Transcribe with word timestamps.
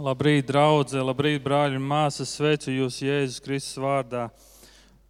Labrīt, 0.00 0.46
draugi, 0.48 0.96
labrīt, 1.04 1.42
brāļi 1.44 1.76
un 1.76 1.84
māsas. 1.84 2.30
Sveicu 2.32 2.72
jūs 2.72 3.02
Jēzus 3.04 3.42
Kristus 3.44 3.76
vārdā. 3.82 4.22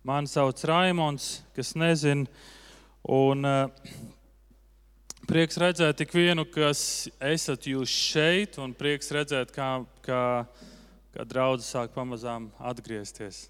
Mani 0.03 0.27
sauc 0.27 0.59
Raimons, 0.67 1.45
kas 1.55 1.77
nezina. 1.79 2.27
Un 3.07 3.47
uh, 3.47 3.93
prieks 5.31 5.61
redzēt 5.63 6.01
tik 6.01 6.11
vienu, 6.17 6.43
kas 6.43 7.07
esat 7.23 7.71
jūs 7.71 7.87
šeit, 7.87 8.59
un 8.59 8.75
prieks 8.75 9.15
redzēt, 9.15 9.55
kā, 9.55 9.69
kā, 10.03 10.25
kā 11.15 11.31
draugi 11.37 11.69
sāk 11.69 11.95
pamazām 11.95 12.51
atgriezties. 12.59 13.45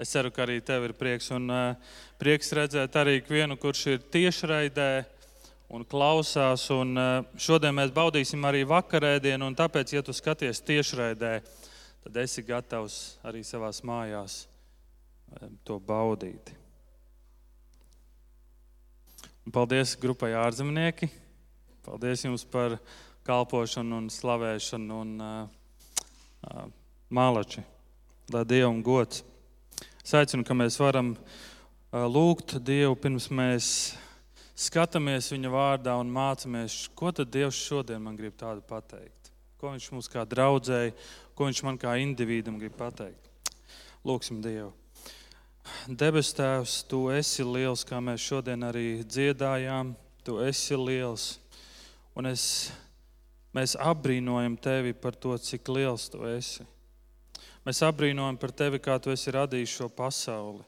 Es 0.00 0.16
ceru, 0.16 0.32
ka 0.32 0.46
arī 0.46 0.62
tev 0.64 0.88
ir 0.88 0.96
prieks. 0.96 1.28
Un 1.36 1.52
uh, 1.52 1.92
prieks 2.16 2.56
redzēt 2.56 2.96
arī 2.96 3.20
vienu, 3.28 3.60
kurš 3.60 3.84
ir 3.98 4.04
tiešraidē 4.16 4.92
un 5.70 5.84
klausās. 5.86 6.66
Un 6.74 6.98
eh, 6.98 7.10
šodien 7.40 7.74
mēs 7.76 7.92
baudīsim 7.94 8.44
arī 8.46 8.64
vakarēdienu, 8.68 9.46
un 9.46 9.58
tāpēc, 9.58 9.94
ja 9.94 10.04
tu 10.04 10.14
skaties 10.16 10.62
tiešraidē, 10.66 11.34
tad 12.04 12.22
esi 12.24 12.44
gatavs 12.46 13.20
arī 13.26 13.44
savā 13.46 13.70
mājās 13.86 14.42
eh, 14.44 15.46
to 15.64 15.78
baudīt. 15.78 16.52
Un 19.46 19.54
paldies 19.54 19.96
grupai 19.98 20.34
ārzemnieki. 20.36 21.08
Paldies 21.86 22.26
jums 22.26 22.44
par 22.44 22.76
kalpošanu 23.24 24.02
un 24.02 24.10
slavēšanu 24.12 24.98
un 25.00 25.14
uh, 25.24 25.38
uh, 26.44 26.66
mālači. 27.08 27.64
Lai 28.30 28.44
Dievam 28.46 28.82
gods. 28.84 29.24
Es 30.04 30.12
aicinu, 30.14 30.44
ka 30.46 30.54
mēs 30.54 30.76
varam 30.78 31.14
lūgt 31.90 32.58
Dievu 32.62 32.94
pirms 33.00 33.30
mēs 33.34 33.72
skatāmies 34.60 35.30
viņa 35.32 35.52
vārdā 35.52 35.94
un 36.00 36.10
mācāmies, 36.12 36.84
ko 36.96 37.12
tad 37.14 37.32
Dievs 37.32 37.56
šodien 37.56 38.02
man 38.04 38.18
grib 38.18 38.36
tādu 38.40 38.62
pateikt. 38.66 39.32
Ko 39.60 39.72
viņš 39.72 39.90
mums 39.92 40.08
kā 40.08 40.24
draudzēji, 40.28 40.94
ko 41.36 41.48
viņš 41.48 41.62
man 41.66 41.78
kā 41.80 41.96
individam 42.00 42.58
grib 42.60 42.76
pateikt. 42.76 43.28
Lūksim 44.04 44.40
Dievu. 44.44 44.72
Debes 45.86 46.32
Tēvs, 46.36 46.80
Tu 46.88 47.00
esi 47.12 47.44
liels, 47.44 47.84
kā 47.84 48.00
mēs 48.02 48.24
šodien 48.24 48.64
arī 48.64 49.02
dziedājām. 49.04 49.94
Tu 50.24 50.38
esi 50.44 50.76
liels. 50.76 51.26
Un 52.16 52.28
es, 52.30 52.44
mēs 53.56 53.76
apbrīnojam 53.80 54.56
Tevi 54.60 54.96
par 54.96 55.16
to, 55.16 55.36
cik 55.38 55.68
liels 55.72 56.08
Tu 56.12 56.24
esi. 56.32 56.66
Mēs 57.64 57.82
apbrīnojam 57.84 58.40
par 58.40 58.52
Tevi, 58.56 58.80
kā 58.80 58.98
Tu 59.00 59.12
esi 59.12 59.36
radījis 59.36 59.76
šo 59.80 59.88
pasauli. 59.92 60.64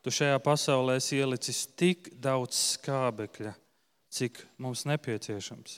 Tu 0.00 0.12
šajā 0.14 0.38
pasaulē 0.40 0.96
esi 0.96 1.18
ielicis 1.20 1.66
tik 1.76 2.08
daudz 2.22 2.56
skābekļa, 2.76 3.52
cik 4.08 4.40
mums 4.56 4.86
nepieciešams. 4.88 5.76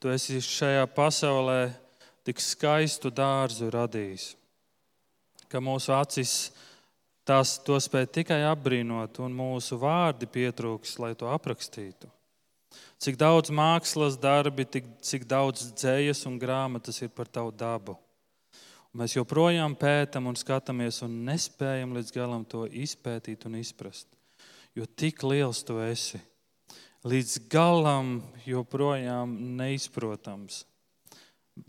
Tu 0.00 0.10
esi 0.10 0.40
šajā 0.42 0.88
pasaulē 0.96 1.70
tik 2.26 2.42
skaistu 2.42 3.12
dārzu 3.14 3.70
radījis, 3.70 4.32
ka 5.52 5.62
mūsu 5.62 5.94
acis 5.94 6.50
tās 7.26 7.58
to 7.62 7.78
spēj 7.78 8.08
tikai 8.18 8.40
apbrīnot, 8.48 9.20
un 9.22 9.38
mūsu 9.38 9.78
vārdi 9.78 10.26
pietrūks, 10.26 10.96
lai 10.98 11.12
to 11.14 11.30
aprakstītu. 11.30 12.10
Cik 13.00 13.16
daudz 13.20 13.52
mākslas 13.54 14.18
darbi, 14.20 14.66
cik 15.00 15.24
daudz 15.30 15.70
dzējas 15.78 16.26
un 16.28 16.36
grāmatas 16.42 17.00
ir 17.04 17.12
par 17.14 17.30
tavu 17.30 17.54
dabu. 17.54 17.94
Mēs 18.90 19.14
joprojām 19.14 19.76
pētām 19.78 20.26
un 20.26 20.34
skatāmies, 20.34 20.96
un 21.06 21.20
nespējam 21.28 21.92
līdz 21.94 22.10
galam 22.10 22.42
to 22.42 22.64
izpētīt 22.66 23.46
un 23.46 23.60
izprast. 23.60 24.08
Jo 24.74 24.82
tik 24.82 25.22
liels 25.22 25.62
tu 25.66 25.78
esi, 25.82 26.18
līdz 27.06 27.36
galam 27.50 28.18
joprojām 28.42 29.36
neizprotams, 29.60 30.64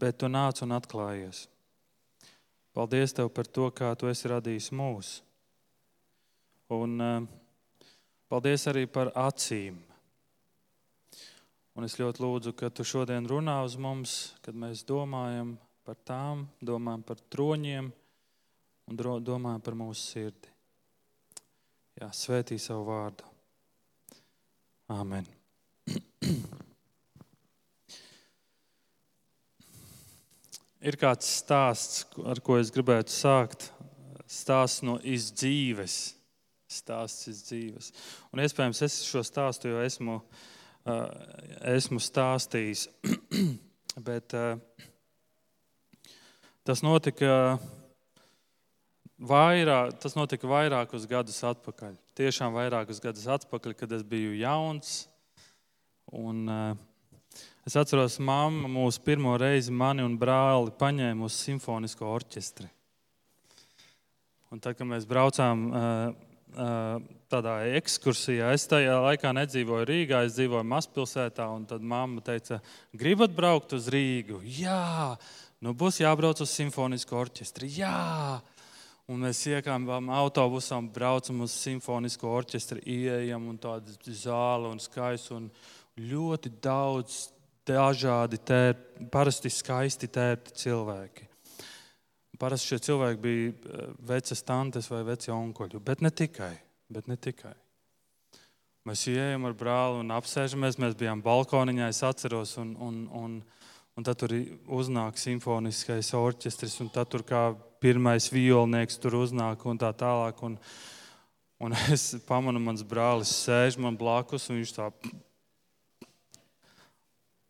bet 0.01 0.17
tu 0.17 0.31
nāc 0.33 0.63
un 0.65 0.73
atklājies. 0.73 1.45
Paldies 2.73 3.13
tev 3.13 3.29
par 3.35 3.45
to, 3.45 3.69
kā 3.69 3.93
tu 3.99 4.09
esi 4.09 4.31
radījis 4.31 4.71
mūs. 4.73 5.15
Un 6.73 6.97
uh, 7.03 7.23
paldies 8.31 8.65
arī 8.71 8.87
par 8.89 9.11
acīm. 9.13 9.77
Un 11.77 11.85
es 11.85 11.99
ļoti 11.99 12.23
lūdzu, 12.23 12.55
ka 12.57 12.71
tu 12.73 12.81
šodien 12.87 13.27
runā 13.29 13.61
uz 13.67 13.77
mums, 13.77 14.31
kad 14.41 14.57
mēs 14.57 14.81
domājam 14.87 15.59
par 15.85 15.97
tām, 16.05 16.47
domājam 16.61 17.03
par 17.05 17.17
troņiem 17.33 17.91
un 18.91 18.97
domājam 18.97 19.61
par 19.63 19.75
mūsu 19.77 20.01
sirdi. 20.03 20.49
Jā, 21.99 22.09
svētī 22.15 22.57
savu 22.59 22.85
vārdu. 22.87 23.23
Āmen. 24.91 25.25
Ir 30.81 30.97
kāds 30.97 31.27
stāsts, 31.43 32.05
ar 32.25 32.41
ko 32.41 32.57
es 32.57 32.71
gribētu 32.73 33.11
sākt. 33.13 33.69
Stāsts 34.31 34.81
no 34.87 34.95
izdzīves. 35.03 36.15
Stāsts 36.71 37.27
izdzīves. 37.29 37.91
Un 38.31 38.39
iespējams, 38.41 38.81
es 38.87 39.03
šo 39.05 39.21
stāstu 39.27 39.69
jau 39.69 39.81
esmu, 39.83 40.15
uh, 40.87 41.07
esmu 41.75 41.99
stāstījis. 42.01 42.87
Bet 44.07 44.33
uh, 44.39 44.57
Tas 46.61 46.83
notika, 46.85 47.57
vairāk, 49.17 49.95
tas 50.03 50.13
notika 50.13 50.45
vairākus 50.45 51.07
gadus 51.09 51.39
atpakaļ. 51.49 51.95
Tiešām 52.19 52.53
vairākus 52.53 53.01
gadus 53.01 53.25
atpakaļ, 53.33 53.73
kad 53.79 53.95
es 53.97 54.03
biju 54.05 54.35
jauns. 54.37 54.91
Un, 56.13 56.43
uh, 56.45 57.41
es 57.65 57.79
atceros, 57.81 58.19
mamma 58.21 58.69
mūsu 58.69 59.01
pirmo 59.01 59.33
reizi 59.41 59.73
mani 59.73 60.05
un 60.05 60.19
brāli 60.21 60.69
paņēma 60.77 61.25
uz 61.25 61.39
simfonisko 61.47 62.05
orķestri. 62.13 62.69
Un 64.53 64.61
tad, 64.61 64.77
kad 64.77 64.85
mēs 64.85 65.09
braucām 65.09 65.67
uh, 65.71 66.13
uh, 66.53 67.01
tādā 67.31 67.57
ekskursijā, 67.79 68.53
es 68.53 68.69
tajā 68.69 69.01
laikā 69.01 69.33
nedzīvoju 69.33 69.89
Rīgā, 69.89 70.25
es 70.27 70.37
dzīvoju 70.37 70.67
mazpilsētā. 70.77 71.49
Tad 71.73 71.81
mamma 71.81 72.21
teica, 72.21 72.61
gribat 72.93 73.33
braukt 73.33 73.73
uz 73.73 73.89
Rīgu? 73.89 74.43
Jā, 74.59 75.15
Nu, 75.61 75.75
būs 75.77 75.99
jābrauc 76.01 76.41
uz 76.41 76.53
simfonisku 76.55 77.15
orķestri. 77.19 77.69
Jā! 77.77 78.41
Un 79.11 79.25
mēs 79.25 79.41
iekāpām 79.49 80.07
autobusā 80.13 80.77
braucam 80.93 81.43
uz 81.45 81.53
simfonisko 81.57 82.29
orķestri, 82.31 82.81
ieejam 82.87 83.49
un 83.51 83.59
tāda 83.61 83.93
zāle 84.15 84.71
un 84.71 84.79
skaists 84.79 85.33
un 85.35 85.49
ļoti 85.99 86.53
daudz 86.63 87.27
dažādi, 87.67 88.39
tēr, 88.41 88.73
parasti 89.13 89.51
skaisti 89.53 90.09
tērti 90.09 90.55
cilvēki. 90.63 91.27
Parasti 92.41 92.71
šie 92.71 92.79
cilvēki 92.87 93.21
bija 93.21 93.49
eh, 93.51 93.89
vecas 94.09 94.41
tantes 94.47 94.89
vai 94.89 95.03
veci 95.11 95.29
onkuļi, 95.33 95.81
bet 95.85 96.01
ne 96.01 96.09
tikai. 96.09 96.53
Bet 96.91 97.07
ne 97.07 97.15
tikai. 97.21 97.53
Mēs 98.89 99.05
ienākam 99.11 99.45
ar 99.45 99.53
brāli 99.55 99.99
un 100.01 100.13
apsēžamies. 100.15 100.79
Mēs 100.81 100.97
bijām 100.97 101.21
balkoniņā, 101.21 101.91
es 101.93 102.01
atceros, 102.03 102.55
un, 102.57 102.73
un, 102.81 103.03
un, 103.13 103.35
Un 103.99 104.05
tad 104.07 104.21
tur 104.21 104.31
uznāk 104.71 105.19
simfoniskais 105.19 106.13
orķestris, 106.15 106.77
un 106.83 106.89
tad 106.93 107.09
tur 107.11 107.25
kā 107.27 107.41
pirmais 107.83 108.29
violnieks 108.31 108.99
tur 109.01 109.17
uznāk 109.19 109.65
un 109.67 109.81
tā 109.81 109.89
tālāk. 109.97 110.39
Un, 110.47 110.55
un 111.59 111.75
es 111.95 112.13
pamanu, 112.27 112.61
mans 112.63 112.85
brālis 112.87 113.33
sēž 113.43 113.79
man 113.81 113.99
blakus, 113.99 114.47
un 114.49 114.61
viņš 114.61 114.73
tā, 114.77 114.87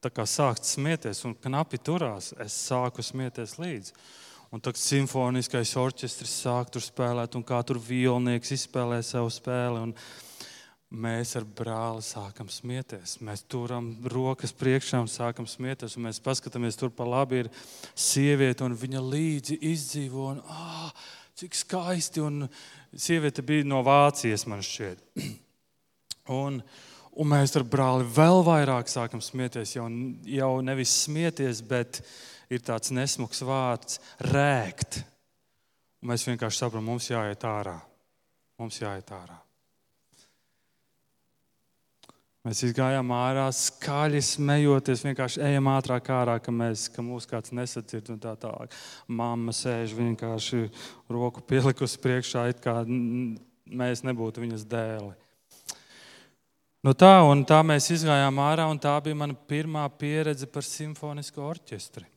tā 0.02 0.10
kā 0.10 0.26
sāk 0.26 0.64
smieties, 0.66 1.22
un 1.30 1.38
knapi 1.38 1.78
turās. 1.78 2.32
Es 2.42 2.58
sāku 2.72 3.06
smieties 3.06 3.60
līdzi. 3.62 3.96
Un 4.52 4.60
tad 4.60 4.76
simfoniskais 4.76 5.78
orķestris 5.80 6.34
sāk 6.42 6.74
tur 6.74 6.84
spēlēt, 6.84 7.38
un 7.40 7.46
kā 7.48 7.62
tur 7.64 7.78
violnieks 7.80 8.52
izspēlē 8.58 8.98
savu 9.06 9.30
spēli. 9.32 9.86
Un, 9.86 9.94
mēs 10.92 11.36
ar 11.40 11.46
brāli 11.48 12.04
sākam 12.04 12.50
smieties. 12.52 13.16
Mēs 13.24 13.46
turam 13.50 13.94
rokas 14.12 14.52
priekšā 14.56 15.00
un 15.02 15.10
sākam 15.12 15.48
smieties. 15.48 15.96
Un 15.96 16.08
mēs 16.10 16.22
paskatāmies, 16.24 16.78
tur 16.80 16.92
pa 16.94 17.08
labi 17.08 17.46
ir 17.46 17.52
sieviete, 17.96 18.66
un 18.68 18.76
viņa 18.78 19.04
līdzi 19.06 19.60
izdzīvo. 19.72 20.28
Un, 20.36 20.42
ah, 20.52 20.92
cik 21.40 21.56
skaisti! 21.58 22.24
Un 22.24 22.46
sieviete 22.92 23.44
bija 23.46 23.68
no 23.68 23.82
Vācijas, 23.88 24.46
man 24.52 24.64
šķiet. 24.66 25.04
Un, 26.32 26.60
un 27.18 27.28
mēs 27.28 27.56
ar 27.58 27.64
brāli 27.68 28.06
vēl 28.06 28.44
vairāk 28.46 28.88
sākam 28.88 29.20
smieties. 29.26 29.74
Jau, 29.74 29.88
jau 30.30 30.52
nevis 30.64 30.94
smieties, 31.10 31.64
bet 31.66 31.98
ir 32.54 32.62
tāds 32.64 32.94
nesmugs 32.94 33.42
vārds- 33.44 33.98
rēkt. 34.32 35.02
Un 36.00 36.14
mēs 36.14 36.30
vienkārši 36.30 36.62
saprotam, 36.62 36.88
mums 36.94 37.10
jāiet 37.10 37.42
ārā. 37.42 37.80
Mums 38.62 38.80
jāiet 38.80 39.12
ārā. 39.18 39.42
Mēs 42.42 42.64
gājām 42.74 43.12
ārā, 43.14 43.44
skaļi 43.54 44.20
smejoties, 44.26 45.04
vienkārši 45.06 45.44
ejam 45.46 45.68
ātrāk 45.70 46.08
ārā, 46.10 46.40
ka, 46.42 46.50
mēs, 46.50 46.88
ka 46.90 47.04
mūs 47.06 47.28
kāds 47.30 47.54
nesadzird. 47.54 48.08
Tā 48.24 48.34
tālāk. 48.42 48.74
Māma 49.06 49.54
sēž 49.54 49.94
vienkārši 49.94 50.64
roku 51.06 51.44
pielikusi 51.46 52.00
priekšā, 52.02 52.48
it 52.50 52.64
kā 52.64 52.80
mēs 52.82 54.02
nebūtu 54.08 54.42
viņas 54.42 54.66
dēli. 54.72 55.14
Nu 56.82 56.96
tā, 56.98 57.14
tā 57.46 57.60
mēs 57.62 57.92
gājām 58.02 58.42
ārā, 58.42 58.66
un 58.74 58.82
tā 58.82 58.96
bija 59.06 59.20
mana 59.22 59.38
pirmā 59.38 59.86
pieredze 60.02 60.50
par 60.50 60.66
simfonisko 60.66 61.46
orķestri. 61.46 62.08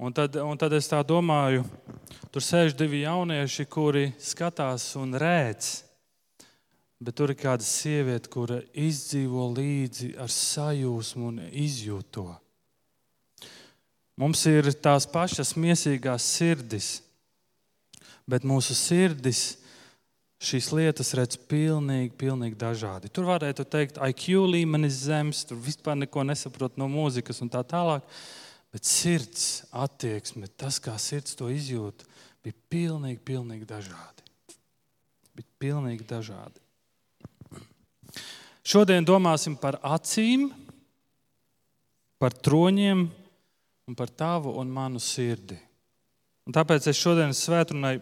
Un 0.00 0.16
tad, 0.16 0.40
un 0.40 0.56
tad 0.56 0.72
es 0.72 0.88
tā 0.88 1.02
domāju, 1.04 1.66
tur 2.32 2.40
sēž 2.40 2.72
divi 2.72 3.02
jaunieši, 3.02 3.68
kuri 3.68 4.06
skatās 4.16 4.94
un 4.96 5.12
rēc. 5.12 5.89
Bet 7.00 7.16
tur 7.16 7.32
ir 7.32 7.38
kāda 7.40 7.64
sieviete, 7.64 8.28
kura 8.28 8.58
izdzīvo 8.76 9.46
līdzi 9.56 10.12
ar 10.20 10.28
sajūsmu 10.32 11.30
un 11.30 11.38
izjūt 11.48 12.10
to. 12.12 12.26
Mums 14.20 14.42
ir 14.50 14.68
tās 14.84 15.06
pašas 15.08 15.54
mīsīgās 15.56 16.26
sirdis, 16.36 16.90
bet 18.28 18.44
mūsu 18.44 18.76
sirdis 18.76 19.56
šīs 20.40 20.70
lietas 20.76 21.14
redz 21.16 21.38
pilnīgi, 21.48 22.12
pilnīgi 22.20 22.58
dažādi. 22.60 23.08
Tur 23.12 23.28
varētu 23.28 23.64
teikt, 23.68 24.00
IQ 24.00 24.44
līmenis 24.52 25.02
zems, 25.06 25.44
tur 25.48 25.60
vispār 25.60 25.98
neko 26.00 26.24
nesaprot 26.28 26.76
no 26.80 26.88
mūzikas 26.92 27.40
un 27.44 27.52
tā 27.52 27.64
tālāk. 27.64 28.04
Bet 28.70 28.86
sirds 28.86 29.64
attieksme, 29.74 30.46
tas, 30.60 30.78
kā 30.78 30.94
sirds 31.00 31.34
to 31.34 31.48
izjūt, 31.50 32.04
bija 32.44 32.56
pilnīgi, 32.70 33.18
pilnīgi 33.26 33.66
dažādi. 33.66 34.26
Bija 35.34 35.56
pilnīgi 35.64 36.06
dažādi. 36.06 36.60
Šodien 38.70 39.02
domāsim 39.02 39.56
par 39.58 39.80
acīm, 39.82 40.44
par 42.22 42.36
troņiem 42.36 43.00
un 43.90 43.96
par 43.98 44.12
tavu 44.14 44.52
un 44.60 44.70
manu 44.70 45.00
sirdi. 45.02 45.56
Un 46.46 46.54
tāpēc 46.54 46.86
es 46.92 47.00
šodienas 47.00 47.40
svētdienai 47.42 47.96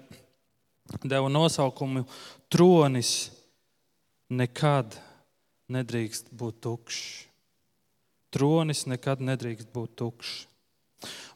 devu 1.09 1.31
nosaukumu 1.33 2.05
Tronis 2.53 3.31
nekad 4.29 4.99
nedrīkst 5.73 6.29
būt 6.37 6.61
tukšs. 6.67 7.01
Tronis 8.33 8.85
nekad 8.93 9.25
nedrīkst 9.25 9.73
būt 9.73 9.97
tukšs. 10.03 10.37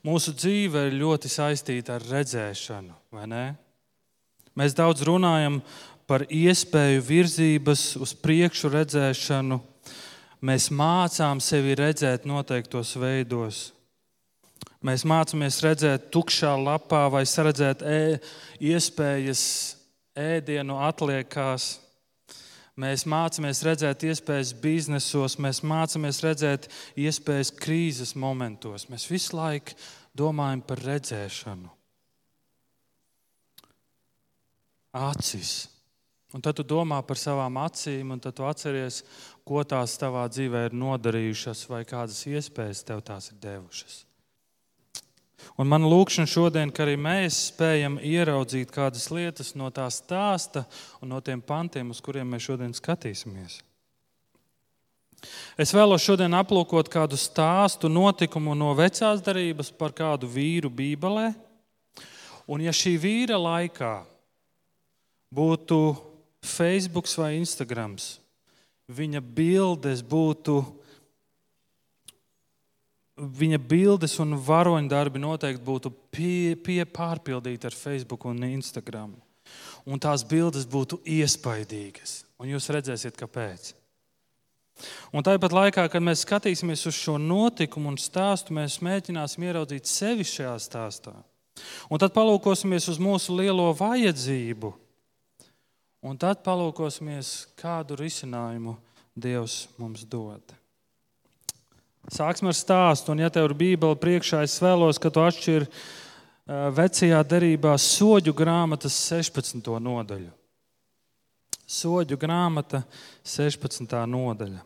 Mūsu 0.04 0.34
dzīve 0.36 0.88
ir 0.90 0.98
ļoti 1.00 1.30
saistīta 1.32 1.96
ar 1.96 2.04
redzēšanu, 2.10 2.96
vai 3.14 3.28
ne? 3.32 3.44
Mēs 4.58 4.74
daudz 4.76 5.04
runājam 5.08 5.62
par 6.06 6.24
iespēju 6.28 7.02
virzības 7.06 7.84
uz 8.02 8.14
priekšu 8.18 8.70
redzēšanu. 8.72 9.60
Mēs 10.42 10.70
mācām 10.74 11.40
sevi 11.42 11.76
redzēt 11.78 12.26
noteiktos 12.26 12.96
veidos. 12.98 13.68
Mēs 14.82 15.04
mācāmies 15.06 15.60
redzēt 15.62 16.08
tukšā 16.14 16.56
lapā 16.58 17.04
vai 17.12 17.22
redzēt 17.22 17.84
e 17.86 18.18
iespējas 18.72 19.44
ēdienu 20.18 20.80
atliekās. 20.82 21.76
Mēs 22.82 23.04
mācāmies 23.06 23.60
redzēt 23.62 24.02
iespējas 24.08 24.54
biznesos, 24.58 25.36
mēs 25.38 25.60
mācāmies 25.62 26.22
redzēt 26.24 26.70
iespējas 26.98 27.52
krīzes 27.54 28.16
momentos. 28.16 28.88
Mēs 28.90 29.06
visu 29.10 29.36
laiku 29.36 29.76
domājam 30.16 30.64
par 30.66 30.82
redzēšanu. 30.82 31.70
Acis. 34.92 35.71
Un 36.32 36.40
tad 36.40 36.56
tu 36.56 36.64
domā 36.64 37.02
par 37.04 37.20
savām 37.20 37.58
acīm, 37.60 38.14
un 38.14 38.20
tad 38.22 38.38
tu 38.38 38.46
atceries, 38.48 39.02
ko 39.44 39.60
tās 39.68 39.98
tavā 40.00 40.24
dzīvē 40.32 40.68
ir 40.68 40.78
nodarījušas, 40.80 41.66
vai 41.68 41.82
kādas 41.88 42.22
iespējas 42.30 42.86
tev 42.88 43.02
tās 43.04 43.28
ir 43.34 43.40
devušas. 43.42 43.98
Un 45.60 45.68
man 45.68 45.84
lūkšana 45.84 46.30
šodien, 46.30 46.70
ka 46.72 46.86
arī 46.86 46.94
mēs 46.96 47.48
spējam 47.50 47.98
ieraudzīt 48.00 48.70
kādas 48.72 49.10
lietas 49.12 49.52
no 49.58 49.68
tā 49.74 49.88
stāsta 49.92 50.64
un 51.02 51.12
no 51.12 51.20
tiem 51.20 51.42
pantiem, 51.44 51.90
uz 51.92 52.00
kuriem 52.00 52.30
mēs 52.32 52.46
šodien 52.46 52.72
skatīsimies. 52.76 53.58
Es 55.60 55.70
vēlos 55.74 56.02
šodien 56.02 56.32
aplūkot 56.34 56.88
kādu 56.90 57.18
stāstu, 57.20 57.90
notikumu 57.92 58.56
no 58.58 58.72
vecās 58.78 59.20
darbības 59.22 59.70
par 59.78 59.92
kādu 59.94 60.30
vīru 60.30 60.70
Bībelē. 60.72 61.28
Un 62.50 62.64
ja 62.64 62.72
šī 62.74 62.96
vīra 62.98 63.36
laikā 63.38 63.92
būtu 65.32 65.78
Facebook 66.42 67.06
vai 67.16 67.36
Instagram, 67.38 67.96
viņa 68.90 69.20
bildes 69.22 70.02
būtu 70.02 70.60
viņa 73.22 73.58
bildes 73.68 74.16
un 74.22 74.34
varoņdarbi 74.40 75.20
noteikti 75.20 75.62
būtu 75.64 75.92
pie, 76.10 76.56
pie 76.56 76.82
pārpildīti 76.88 77.68
ar 77.68 77.76
Facebook 77.76 78.24
un 78.26 78.42
Instagram. 78.46 79.14
Un 79.86 80.00
tās 80.00 80.22
bildes 80.24 80.66
būtu 80.70 81.00
iespaidīgas. 81.04 82.22
Un 82.40 82.50
jūs 82.54 82.70
redzēsiet, 82.72 83.16
kāpēc. 83.18 83.72
Un 85.12 85.24
tāpat 85.26 85.52
laikā, 85.52 85.84
kad 85.92 86.02
mēs 86.02 86.24
skatīsimies 86.24 86.86
uz 86.88 86.96
šo 86.96 87.18
notikumu 87.20 87.92
un 87.92 87.98
stāstu, 88.00 88.54
mēs 88.56 88.80
mēģināsim 88.82 89.44
ieraudzīt 89.44 89.90
sevi 89.90 90.26
šajā 90.26 90.54
stāstā. 90.62 91.12
Un 91.92 92.00
tad 92.00 92.14
palūkosimies 92.14 92.88
uz 92.88 92.98
mūsu 93.02 93.36
lielo 93.36 93.68
vajadzību. 93.76 94.72
Un 96.02 96.18
tad 96.18 96.40
palūkosimies, 96.42 97.52
kādu 97.54 97.94
risinājumu 98.00 98.74
Dievs 99.14 99.68
mums 99.78 100.02
dod. 100.08 100.42
Sāksim 102.10 102.48
ar 102.50 102.56
stāstu, 102.58 103.12
un 103.12 103.20
ja 103.22 103.28
tev 103.30 103.46
ir 103.46 103.54
Bībele 103.54 103.94
priekšā, 104.00 104.40
es 104.42 104.56
vēlos, 104.58 104.98
ka 104.98 105.12
tu 105.14 105.22
atšķiri 105.22 105.68
vecajā 106.74 107.20
derībā 107.30 107.76
soļu 107.78 108.34
grāmatas 108.34 108.96
16. 109.12 109.70
nodaļu. 109.78 110.32
Soļu 111.70 112.18
grāmata 112.18 112.82
16. 113.22 113.94
nodaļa. 114.10 114.64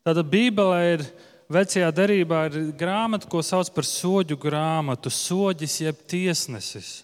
Tātad 0.00 0.32
Bībelē 0.32 0.80
ir 0.94 1.04
vecajā 1.52 1.92
derībā 1.92 2.46
ir 2.48 2.72
grāmata, 2.80 3.28
ko 3.28 3.44
sauc 3.44 3.68
par 3.74 3.84
soļu 3.84 4.40
grāmatu, 4.40 5.12
soļis 5.12 5.80
jeb 5.84 6.00
tiesnesis. 6.08 7.02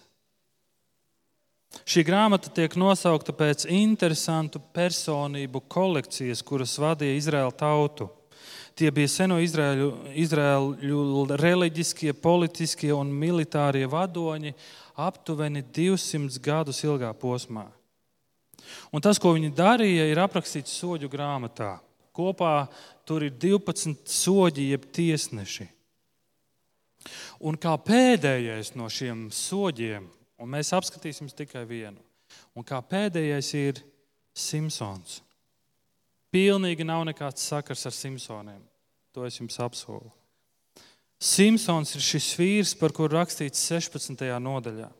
Šī 1.85 2.03
grāmata 2.07 2.49
tiek 2.53 2.73
nosaukta 2.79 3.33
pēc 3.35 3.67
interesantu 3.69 4.61
personību 4.73 5.61
kolekcijas, 5.69 6.41
kuras 6.45 6.77
vadīja 6.81 7.19
Izraēla 7.19 7.53
tautu. 7.57 8.09
Tie 8.77 8.91
bija 8.93 9.09
seno 9.09 9.39
Izraēļu, 9.41 9.87
Izraēļu 10.21 11.23
reliģiskie, 11.41 12.11
politiskie 12.13 12.91
un 12.93 13.09
militārie 13.09 13.87
vadoņi 13.89 14.53
aptuveni 15.01 15.63
200 15.73 16.41
gadus 16.45 16.83
ilgā 16.85 17.09
posmā. 17.17 17.65
Un 18.93 19.01
tas, 19.01 19.17
ko 19.17 19.33
viņi 19.33 19.53
darīja, 19.57 20.05
ir 20.11 20.21
aprakstīts 20.21 20.75
soļu 20.77 21.09
grāmatā. 21.09 21.77
Kopā 22.13 22.67
tur 23.07 23.25
ir 23.25 23.33
12 23.37 24.09
soļi, 24.09 24.71
jeb 24.73 24.85
tiesneši. 24.93 25.67
Un 27.47 27.57
kā 27.61 27.75
pēdējais 27.81 28.73
no 28.77 28.89
šiem 28.91 29.27
soļiem 29.33 30.07
Un 30.37 30.51
mēs 30.53 30.73
apskatīsim 30.75 31.29
tikai 31.33 31.63
vienu. 31.65 32.01
Un 32.57 32.65
kā 32.65 32.79
pēdējais 32.83 33.53
ir 33.57 33.81
Simpsons. 34.37 35.21
Pilnīgi 36.33 36.85
nav 36.85 37.05
nekāds 37.07 37.45
sakars 37.47 37.87
ar 37.87 37.95
Simpsoniem. 37.95 38.61
To 39.15 39.25
es 39.25 39.39
jums 39.39 39.57
apsolu. 39.63 40.11
Simpsons 41.17 41.95
ir 41.97 42.03
šis 42.05 42.27
vīrs, 42.37 42.75
par 42.77 42.93
kuru 42.93 43.17
rakstīts 43.17 43.63
16. 43.71 44.21
nodaļā. 44.43 44.91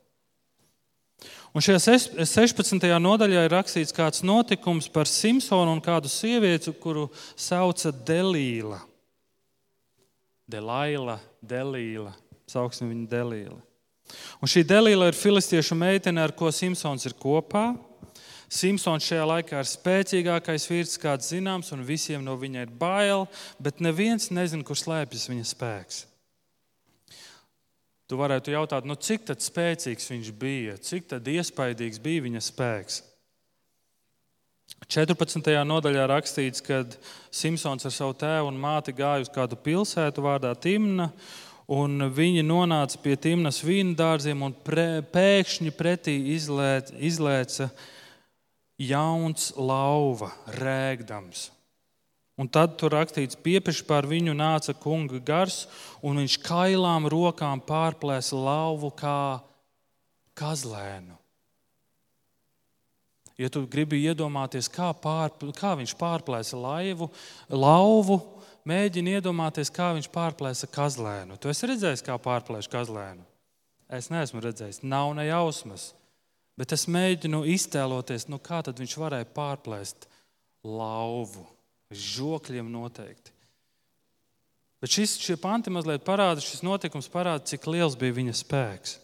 Un 1.54 1.64
šajā 1.66 1.98
16. 2.26 2.88
nodaļā 3.02 3.46
ir 3.46 3.54
rakstīts 3.54 3.94
kāds 3.94 4.24
notikums 4.26 4.90
par 4.94 5.10
Simpsonu 5.10 5.74
un 5.74 5.82
kādu 5.82 6.10
sievieti, 6.10 6.74
kuru 6.82 7.08
sauca 7.38 7.92
Delīla. 7.92 8.80
Delaila, 10.48 11.20
Delīla. 11.44 12.14
Sauksim 12.48 12.90
viņu 12.94 13.10
Delīla. 13.12 13.67
Un 14.42 14.50
šī 14.52 14.64
Delīla 14.68 15.10
ir 15.10 15.18
filistiešu 15.18 15.76
meitene, 15.78 16.22
ar 16.24 16.34
ko 16.38 16.52
Simpsons 16.54 17.08
ir 17.10 17.16
kopā. 17.20 17.72
Simpsons 18.48 19.04
šajā 19.04 19.26
laikā 19.28 19.60
ir 19.60 19.68
spēcīgākais 19.68 20.68
vīrs, 20.72 20.96
kāds 21.02 21.34
zināms, 21.34 21.74
un 21.76 21.84
visiem 21.84 22.24
no 22.24 22.38
viņa 22.40 22.64
ir 22.64 22.72
bail, 22.80 23.26
bet 23.60 23.84
neviens 23.84 24.30
nezina, 24.32 24.64
kur 24.64 24.80
slēpjas 24.80 25.28
viņa 25.28 25.50
spēks. 25.52 26.06
Tu 28.08 28.16
varētu 28.16 28.54
jautāt, 28.54 28.88
nu, 28.88 28.96
cik 28.96 29.28
spēcīgs 29.36 30.08
viņš 30.14 30.32
bija, 30.40 30.78
cik 30.80 31.12
iespaidīgs 31.20 32.00
bija 32.00 32.24
viņa 32.24 32.44
spēks. 32.46 33.02
14. 34.88 35.44
nodaļā 35.68 36.06
rakstīts, 36.08 36.64
ka 36.64 36.86
Simpsons 37.34 37.84
ar 37.88 37.92
savu 37.92 38.14
tēvu 38.16 38.52
un 38.52 38.60
māti 38.62 38.94
gāja 38.96 39.26
uz 39.26 39.32
kādu 39.34 39.58
pilsētu 39.60 40.24
vārdā 40.24 40.54
Timna, 40.56 41.10
Un 41.68 42.00
viņi 42.16 42.46
nonāca 42.48 43.00
pie 43.04 43.18
Timnas 43.20 43.60
vīna 43.60 43.92
dārziem, 44.00 44.40
un 44.46 44.54
pre, 44.64 45.02
pēkšņi 45.12 45.74
pretī 45.76 46.16
izlēc, 46.38 46.94
izlēca 46.96 47.68
jauns 48.80 49.50
lauva, 49.60 50.32
rēgdams. 50.56 51.50
Un 52.38 52.48
tad 52.54 52.78
tur 52.80 52.94
rakstīts, 52.94 53.36
piepeši 53.42 53.84
pār 53.90 54.06
viņu 54.08 54.36
nāca 54.38 54.76
kunga 54.78 55.20
gars, 55.20 55.66
un 56.06 56.22
viņš 56.22 56.38
kailām 56.46 57.10
rokām 57.10 57.60
pārplēsa 57.66 58.38
lauvu 58.38 58.94
kā 58.96 59.42
kazlēnu. 60.38 61.18
Ja 63.38 63.50
tu 63.54 63.66
gribi 63.70 64.00
iedomāties, 64.06 64.70
kā, 64.72 64.94
pār, 64.98 65.34
kā 65.58 65.76
viņš 65.78 65.98
pārplēsa 65.98 66.58
laivu, 66.58 67.10
lauvu, 67.50 68.22
mēģini 68.68 69.18
iedomāties, 69.18 69.72
kā 69.74 69.94
viņš 69.96 70.10
pārplēsa 70.14 70.70
kazlēnu. 70.72 71.38
Tu 71.40 71.52
esi 71.52 71.70
redzējis, 71.72 72.04
kā 72.06 72.18
pārplēš 72.22 72.70
kazlēnu? 72.72 73.24
Es 73.88 74.10
neesmu 74.12 74.44
redzējis, 74.44 74.84
nav 74.84 75.14
ne 75.16 75.28
jausmas. 75.30 75.94
Bet 76.58 76.74
es 76.74 76.88
mēģinu 76.90 77.44
iztēloties, 77.54 78.28
nu 78.32 78.42
kā 78.42 78.64
viņš 78.66 78.98
varēja 79.00 79.30
pārplēst 79.36 80.10
lauvu. 80.66 81.46
Žokļiem 81.88 82.68
noteikti. 82.68 83.32
Bet 84.84 84.92
šis, 84.94 85.16
šie 85.24 85.38
panti 85.40 85.72
mazliet 85.74 86.04
parāda, 86.06 86.44
šis 86.44 86.66
notikums 86.66 87.08
parāda, 87.10 87.46
cik 87.48 87.66
liels 87.72 87.96
bija 87.98 88.18
viņa 88.18 88.34
spēks. 88.36 88.98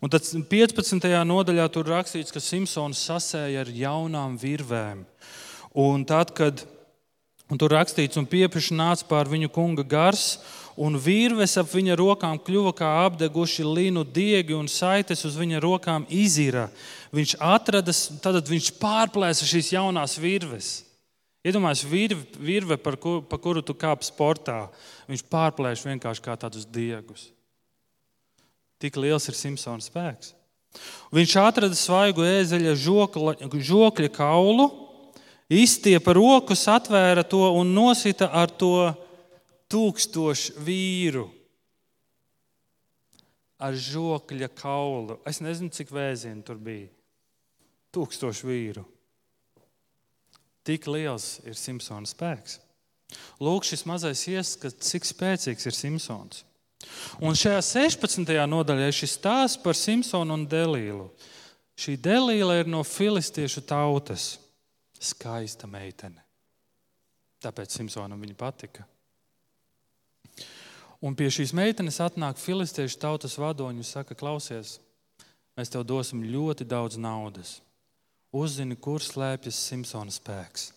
Un 0.00 0.12
tad 0.12 0.24
15. 0.24 1.08
nodaļā 1.28 1.66
tur 1.72 1.90
rakstīts, 1.90 2.32
ka 2.32 2.40
Simpsons 2.40 3.02
sasēja 3.08 3.64
ar 3.64 3.72
jaunām 3.74 4.38
virvēm. 4.40 5.04
Un 5.84 6.06
tad, 6.08 6.32
kad 6.38 6.62
un 7.52 7.60
tur 7.60 7.74
rakstīts, 7.74 8.18
un 8.20 8.28
piepriekš 8.28 8.72
nāca 8.76 9.06
pār 9.08 9.28
viņu 9.30 9.50
kunga 9.52 9.84
gars, 9.84 10.38
un 10.80 10.96
virves 10.98 11.56
ap 11.60 11.68
viņa 11.70 11.96
rokām 12.00 12.40
kļuva 12.42 12.72
kā 12.76 12.88
apdeguši 13.04 13.66
linu 13.66 14.04
diegi, 14.04 14.56
un 14.56 14.70
saites 14.70 15.24
uz 15.28 15.36
viņa 15.38 15.60
rokām 15.62 16.06
izira. 16.08 16.68
Viņš 17.14 17.36
atrada, 17.38 17.94
tad 18.24 18.42
viņš 18.50 18.72
pārplēsa 18.80 19.46
šīs 19.46 19.74
jaunās 19.76 20.18
virves. 20.18 20.80
Iedomājieties, 21.44 21.84
virve, 21.90 22.22
virve 22.40 22.76
par, 22.80 22.96
kur, 22.96 23.20
par 23.28 23.38
kuru 23.44 23.60
tu 23.60 23.74
kāp 23.76 24.00
sportā. 24.06 24.62
Viņš 25.10 25.26
pārplēš 25.28 25.84
vienkārši 25.84 26.24
kā 26.24 26.36
tādus 26.40 26.64
diegus. 26.64 27.28
Tik 28.80 28.96
liels 28.96 29.28
ir 29.28 29.36
Simpsona 29.36 29.84
spēks. 29.84 30.32
Viņš 31.14 31.34
atrada 31.38 31.76
svaigu 31.78 32.24
ēzeļa 32.26 32.72
žokla, 32.80 33.36
žokļa 33.52 34.10
kaulu, 34.16 34.66
izstiepa 35.52 36.14
rokas, 36.16 36.66
atvēra 36.70 37.24
to 37.26 37.46
un 37.58 37.74
nosita 37.74 38.30
ar 38.32 38.52
to 38.52 38.92
tūkstošu 39.72 40.60
vīru 40.64 41.28
ar 43.64 43.76
žokļa 43.78 44.50
kaulu. 44.58 45.18
Es 45.28 45.40
nezinu, 45.44 45.72
cik 45.72 45.92
vēzienu 45.94 46.44
tur 46.44 46.58
bija. 46.60 46.90
Tūkstošu 47.94 48.48
vīru. 48.48 48.84
Tik 50.64 50.88
liels 50.88 51.38
ir 51.44 51.56
Simpsona 51.58 52.08
spēks. 52.08 52.58
Lūk, 53.44 53.66
šis 53.68 53.84
mazais 53.86 54.24
ieskats, 54.30 54.90
cik 54.90 55.06
spēcīgs 55.06 55.68
ir 55.68 55.76
Simpsons. 55.76 56.42
Un 57.24 57.36
šajā 57.38 57.60
16. 57.64 58.32
nodaļā 58.48 58.88
ir 58.88 58.96
šis 58.96 59.16
stāsts 59.18 59.60
par 59.60 59.76
Simpsonu 59.78 60.34
un 60.36 60.46
Delīlu. 60.48 61.08
Šī 61.78 61.96
Delīla 62.00 62.58
ir 62.60 62.70
no 62.70 62.82
filistiešu 62.86 63.64
tautas. 63.68 64.34
Skaista 65.04 65.68
meitene. 65.70 66.22
Tāpēc 67.44 67.76
Simpsonam 67.76 68.20
viņa 68.24 68.36
patika. 68.40 68.86
Un 71.04 71.16
pie 71.18 71.28
šīs 71.28 71.52
meitenes 71.52 72.00
atnāk 72.00 72.38
filistiešu 72.40 72.96
tautas 73.02 73.36
vadoņi 73.36 73.82
un 73.82 73.86
saka, 73.86 74.16
klausies, 74.16 74.78
mēs 75.58 75.72
tev 75.72 75.84
dosim 75.84 76.22
ļoti 76.24 76.64
daudz 76.64 76.96
naudas. 76.96 77.58
Uzzini, 78.34 78.78
kur 78.80 79.04
slēpjas 79.04 79.58
Simpsona 79.68 80.14
spēks. 80.14 80.70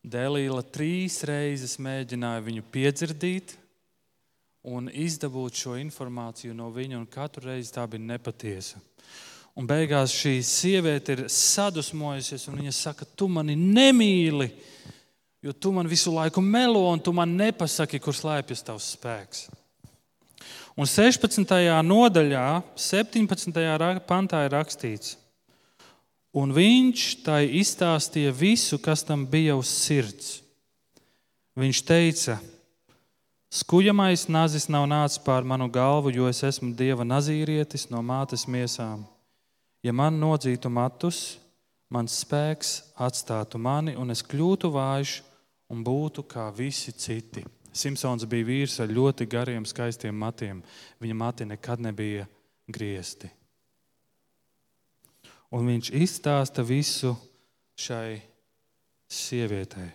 Delīla 0.00 0.62
trīs 0.64 1.18
reizes 1.28 1.74
mēģināja 1.82 2.46
viņu 2.46 2.62
piedzirdīt 2.72 3.56
un 4.70 4.88
izdabūt 4.88 5.58
šo 5.60 5.74
informāciju 5.80 6.54
no 6.56 6.70
viņa, 6.72 6.96
un 7.00 7.10
katru 7.10 7.50
reizi 7.50 7.74
tā 7.74 7.84
bija 7.90 8.06
nepatiesa. 8.14 8.80
Un 9.58 9.66
beigās 9.66 10.12
šī 10.14 10.36
sieviete 10.46 11.16
ir 11.16 11.24
sadusmojusies, 11.32 12.46
un 12.48 12.60
viņa 12.60 12.74
saka, 12.74 13.04
tu 13.04 13.26
mani 13.28 13.56
nemīli. 13.58 14.50
Jo 15.42 15.54
tu 15.56 15.72
man 15.72 15.88
visu 15.88 16.12
laiku 16.12 16.42
melo, 16.44 16.84
un 16.92 17.00
tu 17.00 17.12
man 17.16 17.32
nepasaki, 17.36 17.98
kur 17.98 18.14
slēpjas 18.14 18.62
tavs 18.66 18.92
spēks. 18.94 19.48
Un 20.78 20.86
16. 20.86 21.42
nodaļā, 21.84 22.44
17. 22.78 23.58
pantā 24.06 24.44
ir 24.46 24.54
rakstīts, 24.54 25.16
un 26.32 26.54
viņš 26.54 27.06
tai 27.26 27.42
izstāstīja 27.58 28.32
visu, 28.36 28.78
kas 28.78 29.02
tam 29.04 29.26
bija 29.28 29.58
uz 29.58 29.72
sirds. 29.72 30.38
Viņš 31.58 31.80
teica, 31.84 32.38
skujamais 33.52 34.28
nazis 34.30 34.70
nav 34.70 34.86
nācis 34.88 35.20
pār 35.24 35.44
manu 35.44 35.66
galvu, 35.72 36.14
jo 36.14 36.28
es 36.30 36.44
esmu 36.46 36.70
dieva 36.78 37.04
nazīrietis 37.04 37.88
no 37.90 38.00
mātes 38.06 38.46
miesām. 38.46 39.02
Ja 39.82 39.94
man 39.96 40.18
nodzītu 40.20 40.68
matus, 40.72 41.38
mans 41.88 42.18
spēks 42.22 42.74
atstātu 43.00 43.58
mani, 43.58 43.96
un 43.96 44.12
es 44.12 44.22
kļūtu 44.26 44.68
vājš 44.74 45.20
un 45.72 45.84
būtu 45.86 46.26
kā 46.28 46.50
visi 46.52 46.92
citi. 46.92 47.44
Simpsons 47.72 48.26
bija 48.26 48.46
vīrs 48.48 48.80
ar 48.82 48.90
ļoti 48.90 49.26
gariem, 49.30 49.66
skaistiem 49.66 50.16
matiem. 50.16 50.62
Viņa 51.00 51.16
mati 51.16 51.46
nekad 51.46 51.80
nebija 51.80 52.26
griezti. 52.68 53.30
Un 55.50 55.66
viņš 55.66 55.90
izstāsta 55.98 56.62
visu 56.66 57.14
šai 57.78 58.20
sievietei. 59.10 59.88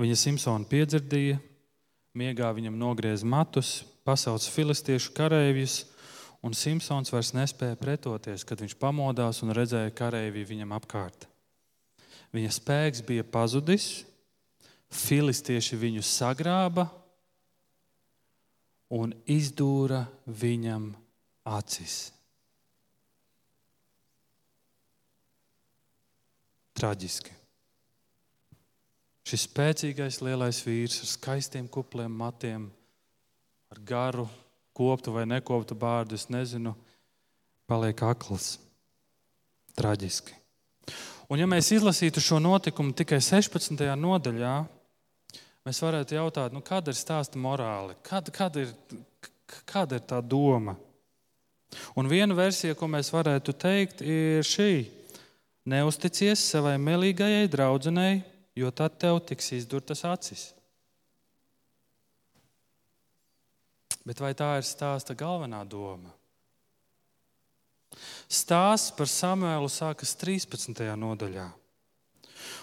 Viņa 0.00 0.16
Simpsonu 0.16 0.64
piedzirdīja, 0.68 1.36
miegā 2.16 2.48
viņam 2.56 2.78
nogriez 2.80 3.24
matus, 3.24 3.82
pasauc 4.08 4.46
filistiešu 4.48 5.12
kareivjus, 5.16 5.82
un 6.46 6.54
Simpsons 6.56 7.12
vairs 7.12 7.32
nespēja 7.36 7.78
pretoties, 7.80 8.44
kad 8.48 8.60
viņš 8.62 8.76
pamodās 8.80 9.42
un 9.44 9.54
redzēja 9.56 9.92
kareivju 9.96 10.48
viņam 10.52 10.76
apkārt. 10.78 11.26
Viņa 12.34 12.52
spēks 12.54 13.02
bija 13.06 13.26
pazudis, 13.26 14.04
filistieši 14.90 15.78
viņu 15.78 16.04
sagrāba 16.06 16.86
un 18.90 19.12
izdūra 19.30 20.04
viņam 20.26 20.90
acis. 21.50 22.10
Traģiski. 26.80 27.34
Šis 29.30 29.44
spēcīgais 29.46 30.22
lielais 30.24 30.58
vīrs 30.64 31.02
ar 31.04 31.10
skaistiem 31.10 31.68
kupliem 31.70 32.10
matiem, 32.10 32.64
ar 33.70 33.82
garu, 33.86 34.24
koptu 34.80 35.12
vai 35.12 35.26
nekoptu 35.28 35.76
bārdu, 35.76 36.16
es 36.16 36.30
nezinu, 36.32 36.72
paliek 37.68 38.00
akls. 38.08 38.56
Traģiski. 39.76 40.34
Un, 41.30 41.38
ja 41.38 41.46
mēs 41.46 41.70
izlasītu 41.76 42.22
šo 42.24 42.40
notikumu 42.42 42.94
tikai 42.96 43.20
16. 43.22 43.84
nodaļā, 44.00 44.54
mēs 45.68 45.82
varētu 45.84 46.16
jautāt, 46.16 46.56
nu, 46.56 46.62
kāda 46.66 46.90
ir 46.90 46.98
stāsta 46.98 47.38
morāli, 47.38 47.94
kāda, 48.06 48.34
kāda, 48.34 48.64
ir, 48.64 49.34
kāda 49.70 50.00
ir 50.00 50.06
tā 50.10 50.18
doma. 50.24 50.74
Un 51.94 52.10
viena 52.10 52.34
versija, 52.34 52.74
ko 52.74 52.88
mēs 52.90 53.12
varētu 53.14 53.54
teikt, 53.54 54.02
ir 54.02 54.42
šī: 54.46 54.88
Neusticies 55.70 56.42
savai 56.50 56.74
melīgajai 56.82 57.46
draudzenei, 57.52 58.24
jo 58.58 58.72
tad 58.74 58.98
tev 58.98 59.20
tiks 59.28 59.52
izdurtas 59.54 60.02
acis. 60.08 60.48
Bet 64.10 64.18
vai 64.18 64.32
tā 64.34 64.56
ir 64.58 64.64
stāsta 64.66 65.14
galvenā 65.14 65.60
doma? 65.62 66.10
Stāsts 68.26 68.90
par 68.96 69.06
Samuēlu 69.06 69.68
sākas 69.70 70.16
13. 70.18 70.80
nodaļā. 70.98 71.44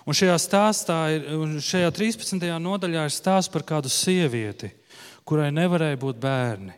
Un 0.04 0.18
šajā 0.18 0.36
stāstā, 0.44 0.98
ir, 1.16 1.30
šajā 1.64 1.94
13. 1.96 2.44
nodaļā 2.60 3.06
ir 3.08 3.16
stāsts 3.16 3.52
par 3.54 3.64
kādu 3.68 3.88
sievieti, 3.88 4.74
kurai 5.24 5.48
nevarēja 5.56 6.00
būt 6.02 6.20
bērni. 6.20 6.76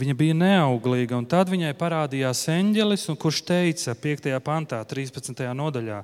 Viņa 0.00 0.16
bija 0.16 0.38
neauglīga, 0.40 1.20
un 1.20 1.28
tad 1.28 1.52
viņai 1.52 1.74
parādījās 1.76 2.46
eņģelis, 2.52 3.04
kurš 3.20 3.42
teica 3.44 3.92
5. 3.92 4.30
pantā, 4.40 4.80
13. 4.88 5.44
nodaļā: 5.52 6.00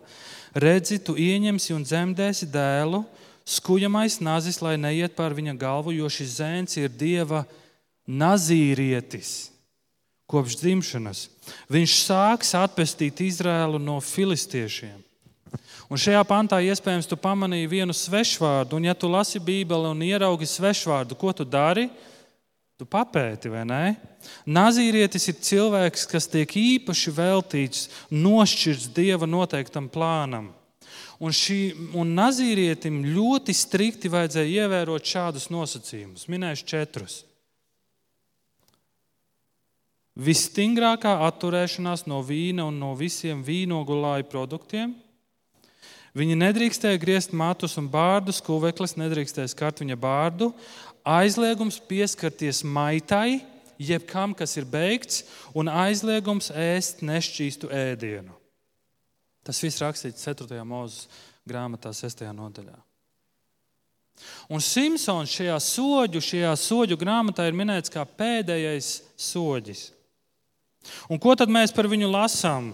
Redzi, 0.61 1.01
tu 1.01 1.17
ieņemsi 1.17 1.73
un 1.73 1.89
dzemdēsi 1.89 2.53
dēlu, 2.53 3.01
skujamais 3.49 4.21
nazis, 4.21 4.61
lai 4.61 4.77
neiet 4.77 5.17
pār 5.17 5.33
viņa 5.41 5.57
galvu, 5.57 5.97
jo 5.97 6.13
šis 6.13 6.37
zēns 6.43 6.77
ir 6.77 6.93
dieva 6.93 7.47
nazīrietis 8.13 9.53
kopš 10.33 10.59
dzimšanas. 10.63 11.27
Viņš 11.73 11.97
sāks 12.07 12.55
atpestīt 12.57 13.21
Izrēlu 13.25 13.81
no 13.83 13.99
filistiešiem. 14.05 15.01
Un 15.93 16.01
šajā 16.01 16.23
pantā 16.25 16.63
iespējams 16.65 17.09
tu 17.11 17.19
pamanīji 17.21 17.69
vienu 17.69 17.93
svešvārdu, 17.93 18.79
un 18.79 18.87
ja 18.89 18.95
tu 18.97 19.11
lasi 19.13 19.41
Bībeli 19.43 19.91
un 19.91 20.01
ieraugi 20.07 20.49
svešvārdu, 20.49 21.19
ko 21.21 21.35
tu 21.37 21.45
dari? 21.45 21.91
Tu 22.81 22.87
papēti, 22.89 23.51
vai 23.53 23.67
ne? 23.69 23.83
Nazīrietis 24.49 25.29
ir 25.29 25.37
cilvēks, 25.45 26.07
kas 26.09 26.31
tiek 26.33 26.49
īpaši 26.57 27.13
veltīts, 27.13 27.83
nošķirts 28.09 28.89
dieva 28.97 29.29
noteiktam 29.29 29.91
plānam. 29.93 30.49
Un, 31.23 31.35
šī, 31.37 31.61
un 31.95 32.17
nazīrietim 32.17 33.03
ļoti 33.13 33.55
strikti 33.55 34.11
vajadzēja 34.11 34.65
ievērot 34.65 35.13
šādus 35.13 35.51
nosacījumus. 35.53 36.25
Minēšu 36.33 36.67
četrus. 36.73 37.21
Visstingrākā 40.13 41.15
atturēšanās 41.29 42.05
no 42.11 42.21
vīna 42.27 42.67
un 42.69 42.77
no 42.83 42.93
visiem 42.99 43.41
vīnogulāju 43.47 44.29
produktiem, 44.29 44.93
Viņi 46.13 46.37
nedrīkstēja 46.37 47.01
griezt 47.01 47.33
matus 47.33 47.79
un 47.81 47.87
bārdus, 47.89 48.43
kuveklis 48.45 48.99
nedrīkstēja 49.01 49.49
skart 49.49 49.81
viņa 49.81 49.97
bārdu, 49.97 50.51
aizliegums 51.09 51.79
pieskarties 51.89 52.61
maitai, 52.69 53.41
jebkam, 53.81 54.35
kas 54.37 54.59
ir 54.61 54.69
beigts, 54.69 55.23
un 55.57 55.73
aizliegums 55.73 56.51
ēst 56.53 57.01
nešķīstu 57.01 57.73
ēdienu. 57.73 58.37
Tas 59.43 59.59
viss 59.65 59.81
rakstīts 59.81 60.29
4. 60.29 60.61
mūzes 60.69 61.09
grāmatā, 61.49 61.95
6. 61.97 62.29
nodaļā. 62.37 62.77
Un 64.53 64.61
Simpsons 64.61 65.33
šajā 65.33 65.57
soļu, 65.65 66.21
šajā 66.23 66.53
soļu 66.61 67.01
grāmatā 67.01 67.49
ir 67.49 67.57
minēts 67.57 67.91
kā 67.91 68.05
pēdējais 68.05 68.99
soļis. 69.17 69.89
Un 71.11 71.21
ko 71.23 71.35
tad 71.39 71.53
mēs 71.53 71.75
par 71.75 71.89
viņu 71.91 72.11
lasām? 72.11 72.73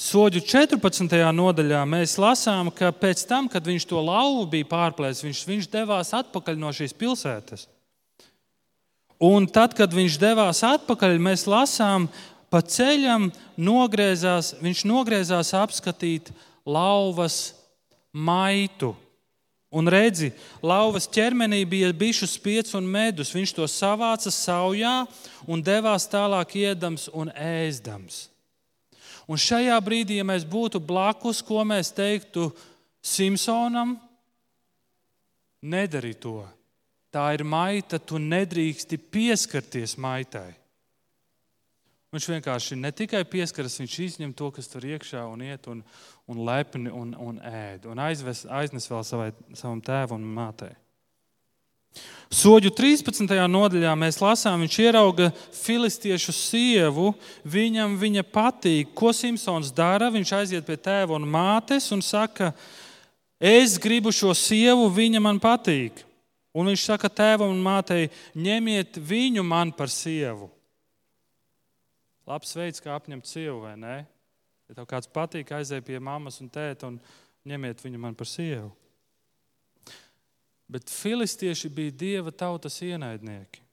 Soļu 0.00 0.40
14. 0.46 1.18
nodaļā 1.34 1.80
mēs 1.88 2.14
lasām, 2.20 2.70
ka 2.72 2.92
pēc 2.94 3.24
tam, 3.28 3.50
kad 3.50 3.66
viņš 3.66 3.84
to 3.90 4.00
lauvu 4.00 4.46
bija 4.52 4.68
pārplēsis, 4.70 5.24
viņš, 5.26 5.42
viņš 5.48 5.68
devās 5.72 6.14
atpakaļ 6.16 6.56
no 6.60 6.70
šīs 6.72 6.94
pilsētas. 6.96 7.66
Un 9.20 9.44
tad, 9.50 9.74
kad 9.76 9.92
viņš 9.92 10.16
devās 10.22 10.62
atpakaļ, 10.64 11.18
mēs 11.20 11.44
lasām, 11.50 12.06
pa 12.48 12.62
ceļam 12.64 13.28
nogriezās, 13.60 14.54
viņš 14.62 14.86
nogriezās 14.88 15.52
apskatīt 15.58 16.30
lauvas 16.64 17.52
maitu. 18.12 18.94
Un 19.70 19.86
redzi, 19.86 20.32
lauvas 20.66 21.06
ķermenī 21.06 21.62
bija 21.68 21.92
bišu 21.94 22.26
spieķis 22.26 22.74
un 22.74 22.88
medus. 22.90 23.30
Viņš 23.30 23.52
to 23.54 23.68
savāca 23.70 24.32
saujā 24.34 25.04
un 25.46 25.62
devās 25.62 26.08
tālāk 26.10 26.56
iedams 26.58 27.06
un 27.14 27.30
ēzdams. 27.30 28.24
Un 29.30 29.38
šajā 29.38 29.76
brīdī, 29.78 30.18
ja 30.18 30.26
mēs 30.26 30.42
būtu 30.42 30.80
blakus, 30.82 31.38
ko 31.46 31.62
mēs 31.62 31.92
teiktu 31.94 32.48
Simpsonam, 33.00 33.94
nedari 35.62 36.16
to. 36.18 36.42
Tā 37.14 37.28
ir 37.34 37.46
maita, 37.46 37.98
tu 38.02 38.18
nedrīksti 38.18 38.98
pieskarties 38.98 39.94
maitai. 39.98 40.59
Viņš 42.10 42.26
vienkārši 42.26 42.74
ne 42.74 42.90
tikai 42.90 43.20
pieskaras, 43.22 43.76
viņš 43.78 43.92
izņem 44.02 44.30
to, 44.34 44.48
kas 44.50 44.66
tur 44.66 44.82
iekšā 44.82 45.20
un 45.30 45.44
iet 45.46 45.68
un, 45.70 45.84
un 46.26 46.40
lepni 46.48 46.90
un, 46.90 47.12
un 47.14 47.38
ēd. 47.38 47.86
Un 47.86 48.02
aizves, 48.02 48.42
aiznes 48.50 48.90
vēl 48.90 49.04
savai, 49.06 49.28
savam 49.54 49.78
tēvam 49.78 50.18
un 50.18 50.32
mātei. 50.34 50.72
Soļu 52.34 52.74
13. 52.74 53.30
nodaļā 53.54 53.94
mēs 53.98 54.18
lasām, 54.22 54.66
viņš 54.66 54.80
ierauga 54.82 55.30
filistiešu 55.54 56.34
sievu. 56.34 57.12
Viņam 57.46 57.94
viņa 58.02 58.26
patīk, 58.26 58.90
ko 58.90 59.14
Simpsons 59.14 59.70
dara. 59.70 60.10
Viņš 60.10 60.36
aiziet 60.42 60.66
pie 60.66 60.82
tēva 60.82 61.14
un 61.14 61.30
mātes 61.30 61.92
un 61.94 62.02
saka, 62.02 62.50
es 63.38 63.78
gribu 63.78 64.10
šo 64.10 64.34
sievu, 64.34 64.90
viņa 64.98 65.22
man 65.22 65.38
patīk. 65.38 66.02
Un 66.58 66.74
viņš 66.74 66.90
saka 66.90 67.06
tēvam 67.06 67.54
un 67.54 67.62
mātei, 67.62 68.08
ņemiet 68.34 68.98
viņu 68.98 69.46
man 69.46 69.70
par 69.70 69.94
sievu 69.94 70.50
labs 72.30 72.54
veids, 72.56 72.82
kā 72.82 72.94
apņemt 72.94 73.28
sievu, 73.28 73.64
vai 73.66 73.74
ne? 73.78 73.96
Ja 74.70 74.78
tev 74.78 74.86
kāds 74.90 75.10
patīk, 75.10 75.50
aizej 75.54 75.82
pie 75.82 75.98
mammas 75.98 76.38
un 76.42 76.50
tēta 76.52 76.86
un 76.86 77.00
ņemiet 77.48 77.82
viņu 77.82 77.98
man 77.98 78.14
par 78.14 78.28
sievu. 78.30 78.70
Bet 80.70 80.92
filistieši 80.94 81.68
bija 81.74 81.96
dieva 82.04 82.30
tautas 82.30 82.76
ienaidnieki. 82.86 83.64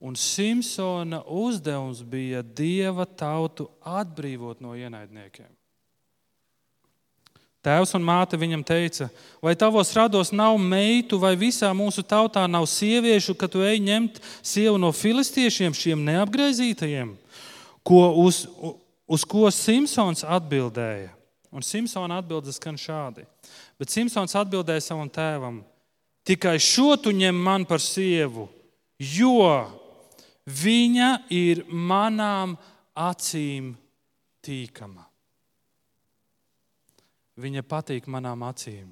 Un 0.00 0.16
Simpsona 0.16 1.22
uzdevums 1.24 2.02
bija 2.04 2.40
dieva 2.42 3.04
tautu 3.04 3.66
atbrīvot 3.84 4.60
no 4.64 4.72
ienaidniekiem. 4.76 5.48
Tēvs 7.60 7.92
un 7.92 8.04
māte 8.04 8.38
viņam 8.40 8.62
teica, 8.64 9.10
vai 9.44 9.52
tavos 9.58 9.90
rados 9.92 10.30
nav 10.32 10.56
meitu, 10.56 11.18
vai 11.20 11.34
visā 11.36 11.68
mūsu 11.76 12.00
tautā 12.00 12.46
nav 12.48 12.64
sieviešu, 12.70 13.34
ka 13.36 13.50
tu 13.52 13.60
ej 13.60 13.82
ņemt 13.84 14.16
sievu 14.40 14.78
no 14.80 14.88
filistiešiem, 14.96 15.76
šiem 15.76 16.00
neapgaizītajiem? 16.06 17.12
Ko 17.84 18.00
uz, 18.24 18.46
uz 19.04 19.26
ko 19.28 19.50
Simpsons 19.52 20.24
atbildēja? 20.24 21.12
Un 21.52 21.66
Simpsona 21.66 22.20
atbildes 22.22 22.56
skan 22.56 22.78
šādi. 22.78 23.26
Bet 23.76 23.92
Simpsons 23.92 24.36
atbildēja 24.38 24.86
savam 24.86 25.10
tēvam: 25.10 25.60
Tikai 26.24 26.56
šo 26.62 26.94
tu 27.02 27.12
ņem 27.12 27.36
man 27.36 27.66
par 27.68 27.82
sievu, 27.82 28.46
jo 28.96 29.66
viņa 30.46 31.10
ir 31.34 31.64
manām 31.68 32.56
acīm 32.94 33.74
tīkama. 34.46 35.09
Viņa 37.40 37.62
patīk 37.64 38.08
manām 38.10 38.42
acīm. 38.44 38.90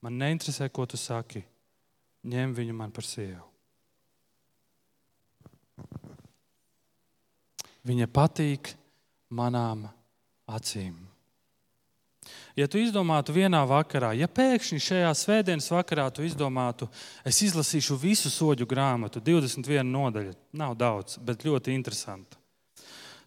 Man 0.00 0.18
neinteresē, 0.20 0.68
ko 0.72 0.86
tu 0.88 0.96
saki. 0.96 1.42
Ņem 2.28 2.54
viņu 2.56 2.74
man 2.76 2.92
par 2.94 3.06
sievu. 3.06 3.44
Viņa 7.88 8.08
patīk 8.12 8.72
manām 9.30 9.86
acīm. 10.48 10.96
Ja 12.58 12.66
tu 12.66 12.80
izdomātu 12.80 13.32
vienā 13.36 13.60
vakarā, 13.68 14.10
ja 14.18 14.26
pēkšņi 14.28 14.80
šajā 14.82 15.12
svētdienas 15.16 15.68
vakarā 15.70 16.08
tu 16.12 16.24
izdomātu, 16.26 16.88
es 17.24 17.38
izlasīšu 17.46 17.96
visu 18.00 18.32
soļu 18.32 18.66
grāmatu, 18.68 19.22
21 19.24 19.86
nodaļu, 19.86 20.34
nav 20.58 20.74
daudz, 20.76 21.16
bet 21.22 21.46
ļoti 21.46 21.76
interesanti. 21.76 22.37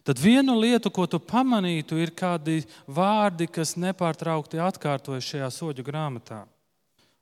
Tad 0.02 0.18
viena 0.18 0.54
lieta, 0.58 0.90
ko 0.90 1.06
tu 1.06 1.20
pamanītu, 1.22 1.94
ir 2.02 2.10
kādi 2.10 2.64
vārdi, 2.90 3.46
kas 3.46 3.76
nepārtraukti 3.78 4.58
atkārtojas 4.58 5.28
šajā 5.30 5.50
soļu 5.54 5.84
grāmatā. 5.86 6.42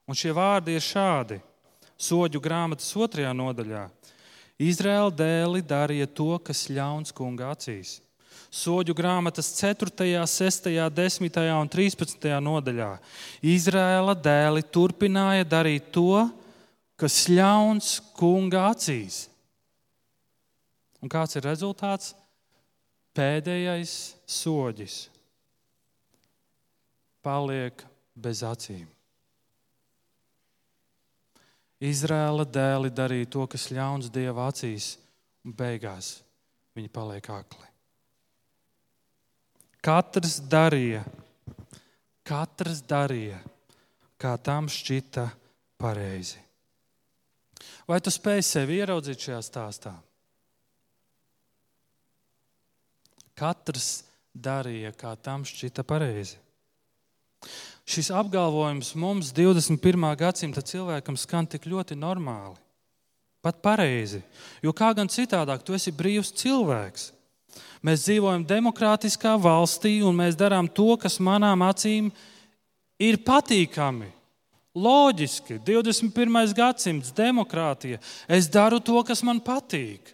Un 0.09 0.17
šie 0.17 0.33
vārdi 0.35 0.79
ir 0.79 0.85
šādi. 0.85 1.41
Soļu 2.01 2.41
grāmatas 2.41 2.89
otrajā 2.97 3.35
nodaļā. 3.37 3.85
Izraēla 4.61 5.13
dēli 5.13 5.61
darīja 5.65 6.09
to, 6.09 6.33
kas 6.45 6.67
ļauns 6.73 7.13
kunga 7.17 7.53
acīs. 7.53 7.99
Soļu 8.51 8.97
grāmatas 8.97 9.53
4, 9.61 9.93
6, 10.27 10.71
10 10.97 11.39
un 11.55 11.69
13 11.71 12.33
nodaļā. 12.43 12.91
Izraēla 13.47 14.17
dēli 14.19 14.65
turpināja 14.73 15.45
darīt 15.47 15.93
to, 15.95 16.25
kas 17.01 17.29
ļauns 17.29 17.99
kunga 18.17 18.71
acīs. 18.73 19.27
Un 21.01 21.13
kāds 21.13 21.37
ir 21.37 21.47
rezultāts? 21.47 22.15
Pēdējais 23.17 23.95
soģis 24.29 24.97
paliek 27.25 27.85
bez 28.17 28.43
acīm. 28.47 28.89
Izrēla 31.81 32.45
dēli 32.45 32.91
darīja 32.93 33.29
to, 33.33 33.47
kas 33.49 33.71
ļauns 33.73 34.11
Dieva 34.13 34.51
acīs, 34.51 34.95
un 35.45 35.55
beigās 35.57 36.19
viņi 36.77 36.93
paliek 36.93 37.31
akli. 37.33 37.69
Katrs 39.81 40.37
darīja, 40.45 41.01
katrs 42.29 42.83
darīja, 42.85 43.41
kā 44.21 44.35
tam 44.45 44.69
šķita 44.69 45.25
pareizi. 45.81 46.37
Vai 47.89 47.97
tu 48.05 48.13
spēj 48.13 48.45
sevi 48.45 48.77
ieraudzīt 48.81 49.25
šajā 49.25 49.41
stāstā? 49.45 49.95
Katrs 53.41 54.03
darīja, 54.37 54.93
kā 54.93 55.15
tam 55.17 55.47
šķita 55.49 55.85
pareizi. 55.89 56.37
Šis 57.89 58.11
apgalvojums 58.13 58.93
mums 59.01 59.33
21. 59.35 60.05
gadsimta 60.21 60.63
cilvēkam 60.63 61.17
skan 61.19 61.49
tik 61.49 61.65
ļoti 61.67 61.97
normāli, 61.99 62.59
pat 63.43 63.63
pareizi. 63.65 64.21
Jo 64.63 64.75
kā 64.77 64.93
gan 64.95 65.09
citādāk, 65.11 65.65
tu 65.65 65.75
esi 65.75 65.91
brīvs 65.91 66.35
cilvēks. 66.43 67.09
Mēs 67.83 68.05
dzīvojam 68.05 68.45
demokrātiskā 68.47 69.33
valstī 69.41 69.97
un 70.07 70.21
mēs 70.21 70.37
darām 70.39 70.69
to, 70.69 70.93
kas 71.01 71.17
manām 71.19 71.65
acīm 71.67 72.13
ir 73.01 73.19
patīkami. 73.25 74.13
Loģiski, 74.77 75.57
21. 75.67 76.53
gadsimts, 76.55 77.11
demokrātija. 77.17 77.99
Es 78.31 78.47
daru 78.53 78.79
to, 78.79 79.01
kas 79.03 79.25
man 79.27 79.41
patīk. 79.43 80.13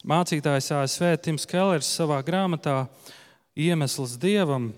Mācītājs 0.00 0.70
ASV 0.72 1.10
Tims 1.20 1.44
Kellers 1.48 1.88
savā 1.92 2.22
grāmatā 2.24 2.86
Iemesls 3.58 4.14
dievam 4.20 4.70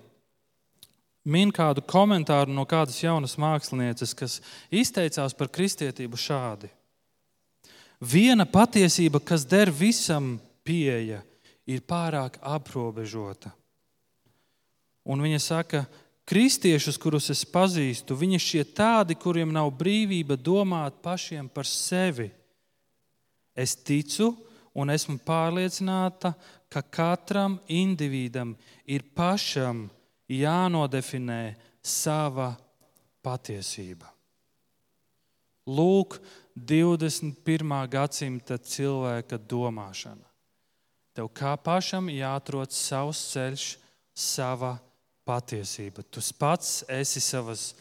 min 1.23 1.53
kādu 1.55 1.85
komentāru 1.87 2.51
no 2.51 2.65
kādas 2.67 2.99
jaunas 2.99 3.37
mākslinieces, 3.39 4.17
kas 4.19 4.41
izteicās 4.75 5.37
par 5.39 5.51
kristietību 5.55 6.19
šādi. 6.19 6.73
Viena 8.03 8.43
patiesība, 8.51 9.21
kas 9.23 9.47
der 9.47 9.71
visam 9.71 10.41
pieeja, 10.67 11.21
ir 11.71 11.85
pārāk 11.87 12.41
aprobežota. 12.43 13.53
Un 15.07 15.23
viņa 15.23 15.39
saka, 15.43 15.85
kristiešus, 16.27 16.99
kurus 16.99 17.31
es 17.31 17.45
pazīstu, 17.47 18.19
viņi 18.19 18.41
šķiet 18.43 18.73
tādi, 18.75 19.15
kuriem 19.19 19.55
nav 19.55 19.71
brīvība 19.79 20.35
domāt 20.35 20.99
pašiem 21.03 21.47
par 21.47 21.67
sevi. 21.71 22.31
Es 23.55 23.77
ticu, 23.79 24.33
un 24.75 24.93
esmu 24.93 25.19
pārliecināta, 25.27 26.33
ka 26.73 26.83
katram 26.83 27.59
individam 27.69 28.55
ir 28.89 29.05
pašam 29.15 29.85
jānodefinē 30.33 31.55
sava 31.83 32.53
patiesība. 33.23 34.09
Lūk, 35.69 36.19
21. 36.57 37.73
gadsimta 37.89 38.59
cilvēka 38.59 39.39
domāšana. 39.49 40.27
Tev 41.13 41.29
kā 41.37 41.53
pašam 41.61 42.09
jāatrod 42.13 42.73
savs 42.73 43.21
ceļš, 43.33 43.67
sava 44.17 44.75
patiesība. 45.29 46.05
Tu 46.09 46.21
pats 46.39 46.83
esi 46.89 47.21
savas 47.21 47.73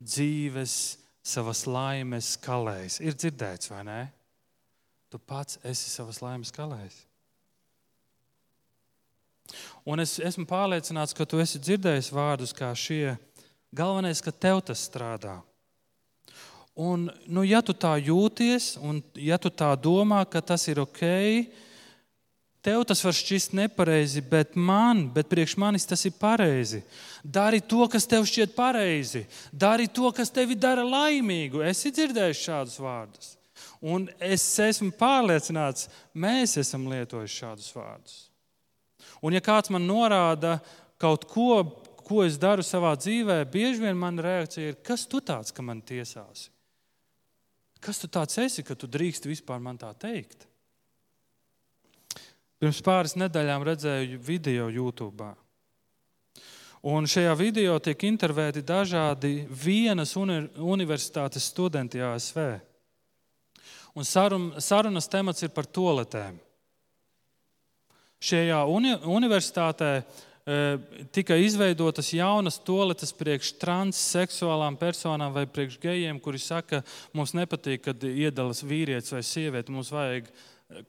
dzīves, 0.00 0.74
savas 1.22 1.66
laimes 1.68 2.34
kalējs. 2.40 2.98
Ir 3.04 3.16
dzirdēts, 3.16 3.70
vai 3.72 3.84
ne? 3.84 4.00
Tu 5.10 5.18
pats 5.18 5.58
esi 5.66 5.90
savas 5.90 6.20
laimes 6.22 6.52
kalējs. 6.54 7.02
Un 9.82 9.98
es 10.02 10.18
esmu 10.22 10.44
pārliecināts, 10.46 11.14
ka 11.16 11.26
tu 11.26 11.40
esi 11.42 11.58
dzirdējis 11.58 12.12
vārdus 12.14 12.54
kā 12.54 12.70
šie. 12.78 13.16
Galvenais, 13.74 14.22
ka 14.22 14.30
tev 14.30 14.60
tas 14.66 14.82
strādā. 14.86 15.40
Un, 16.78 17.08
nu, 17.26 17.42
ja 17.44 17.58
tu 17.62 17.74
tā 17.74 17.96
jūties, 17.98 18.76
un 18.78 19.02
ja 19.18 19.38
tu 19.42 19.50
tā 19.50 19.72
domā, 19.74 20.22
ka 20.30 20.40
tas 20.40 20.62
ir 20.70 20.78
ok, 20.80 21.02
tev 22.62 22.84
tas 22.86 23.02
var 23.04 23.16
šķist 23.16 23.56
nepareizi, 23.58 24.22
bet 24.22 24.54
man, 24.54 25.02
bet 25.12 25.28
priekš 25.28 25.56
manis 25.60 25.88
tas 25.90 26.06
ir 26.06 26.14
pareizi. 26.16 26.84
Dari 27.24 27.60
to, 27.60 27.82
kas 27.90 28.06
tev 28.08 28.24
šķiet 28.28 28.54
pareizi. 28.54 29.26
Dari 29.50 29.90
to, 29.90 30.14
kas 30.14 30.32
tevi 30.32 30.54
dara 30.54 30.86
laimīgu. 30.86 31.64
Es 31.66 31.82
dzirdēju 31.82 32.38
šādus 32.38 32.78
vārdus. 32.80 33.34
Un 33.80 34.10
es 34.20 34.44
esmu 34.60 34.92
pārliecināts, 35.00 35.88
mēs 36.12 36.58
esam 36.60 36.84
lietojuši 36.90 37.38
šādus 37.42 37.70
vārdus. 37.72 38.16
Un, 39.24 39.32
ja 39.32 39.40
kāds 39.40 39.72
man 39.72 39.86
norāda 39.88 40.58
kaut 41.00 41.24
ko, 41.30 41.64
ko 42.04 42.24
es 42.26 42.36
daru 42.40 42.64
savā 42.66 42.92
dzīvē, 42.98 43.40
bieži 43.48 43.86
vien 43.86 43.96
mana 43.96 44.24
reakcija 44.26 44.72
ir, 44.72 44.80
kas 44.84 45.06
tu 45.08 45.22
tāds, 45.24 45.54
ka 45.56 45.64
man 45.64 45.80
tiesāsi? 45.80 46.50
Kas 47.80 48.02
tu 48.02 48.10
tāds 48.12 48.36
esi, 48.42 48.64
ka 48.66 48.76
tu 48.76 48.88
drīkst 48.90 49.24
vispār 49.24 49.60
man 49.64 49.80
tā 49.80 49.94
teikt? 49.96 50.44
Pirms 52.60 52.82
pāris 52.84 53.16
nedēļām 53.16 53.64
redzēju 53.64 54.18
video 54.20 54.66
YouTube. 54.68 55.30
Un 56.92 57.08
šajā 57.08 57.32
video 57.36 57.78
tiek 57.80 58.04
intervēti 58.08 58.60
dažādi 58.64 59.46
vienas 59.48 60.12
universitātes 60.16 61.48
studenti 61.48 62.00
ASV. 62.04 62.60
Un 63.98 64.06
sarun, 64.06 64.52
sarunas 64.62 65.08
temats 65.10 65.42
ir 65.42 65.52
par 65.54 65.66
toaletēm. 65.66 66.38
Šajā 68.20 68.58
uni, 68.68 68.92
universitātē 69.08 69.90
e, 69.96 70.02
tika 71.14 71.38
izveidotas 71.40 72.12
jaunas 72.12 72.60
toaletes 72.60 73.14
priekš 73.16 73.54
transseksuālām 73.62 74.76
personām 74.80 75.32
vai 75.34 75.46
priekš 75.48 75.78
gejiem, 75.80 76.20
kuri 76.20 76.42
saka, 76.42 76.82
mums 77.16 77.32
nepatīk, 77.38 77.86
kad 77.88 78.04
iedalas 78.04 78.60
vīrietis 78.60 79.16
vai 79.16 79.24
sieviete, 79.24 79.72
mums 79.72 79.92
vajag 79.94 80.28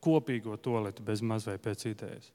kopīgo 0.03 0.59
toaleti 0.59 1.07
bez 1.07 1.23
maz 1.23 1.47
vai 1.47 1.57
pēc 1.61 1.87
idejas. 1.93 2.29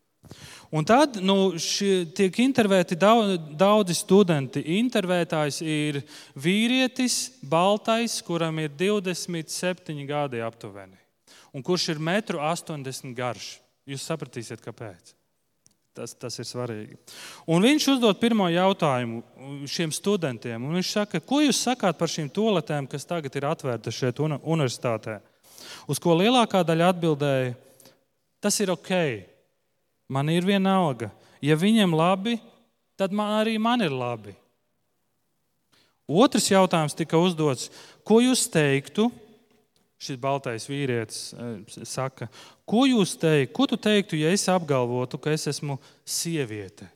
Un 0.75 0.85
tad 0.85 1.21
nu, 1.23 1.55
šie, 1.63 2.07
tiek 2.17 2.41
intervēti 2.43 2.99
daudz, 2.99 3.37
daudzi 3.59 3.95
studenti. 3.95 4.63
Intervētājs 4.81 5.61
ir 5.63 6.01
vīrietis, 6.35 7.37
baltais, 7.47 8.19
kuram 8.27 8.59
ir 8.63 8.73
27 8.75 10.03
gadi 10.09 10.43
aptuveni, 10.43 10.99
un 11.55 11.63
kurš 11.63 11.93
ir 11.95 12.03
1,80 12.03 13.07
m 13.07 13.15
garš. 13.17 13.55
Jūs 13.87 14.03
sapratīsiet, 14.09 14.59
kāpēc. 14.65 15.15
Tas, 15.97 16.13
tas 16.13 16.35
ir 16.43 16.45
svarīgi. 16.45 16.99
Un 17.49 17.63
viņš 17.65 17.87
uzdod 17.95 18.19
pirmo 18.21 18.51
jautājumu 18.53 19.23
šiem 19.71 19.95
studentiem. 19.95 20.67
Viņš 20.75 20.91
saka, 20.93 21.21
ko 21.25 21.39
jūs 21.41 21.63
sakāt 21.65 21.97
par 21.97 22.11
šīm 22.13 22.29
toaletēm, 22.35 22.89
kas 22.91 23.09
tagad 23.09 23.39
ir 23.39 23.47
atvērtas 23.49 23.97
šeit 23.97 24.21
universitātē? 24.21 25.21
Uz 25.89 26.03
ko 26.03 26.19
lielākā 26.19 26.61
daļa 26.67 26.91
atbildēja, 26.93 27.55
tas 28.45 28.61
ir 28.61 28.75
ok 28.75 28.93
Man 30.09 30.31
ir 30.31 30.47
viena 30.47 30.77
alga. 30.81 31.11
Ja 31.43 31.57
viņiem 31.59 31.95
labi, 31.97 32.37
tad 32.99 33.13
man 33.13 33.41
arī 33.41 33.57
man 33.59 33.83
ir 33.85 33.95
labi. 33.95 34.35
Otrs 36.07 36.47
jautājums 36.53 36.95
tika 36.95 37.19
uzdots, 37.19 37.71
ko 38.07 38.21
jūs 38.23 38.47
teiktu? 38.53 39.09
Šis 39.99 40.19
baltais 40.21 40.69
vīrietis 40.69 41.33
eh, 41.33 41.85
saka, 41.89 42.29
ko 42.69 42.85
jūs 42.87 43.17
teiktu? 43.19 43.53
Ko 43.57 43.67
tu 43.67 43.79
teiktu, 43.81 44.19
ja 44.21 44.31
es 44.31 44.45
apgalvotu, 44.53 45.19
ka 45.19 45.33
es 45.33 45.49
esmu 45.51 45.79
sieviete? 46.05 46.87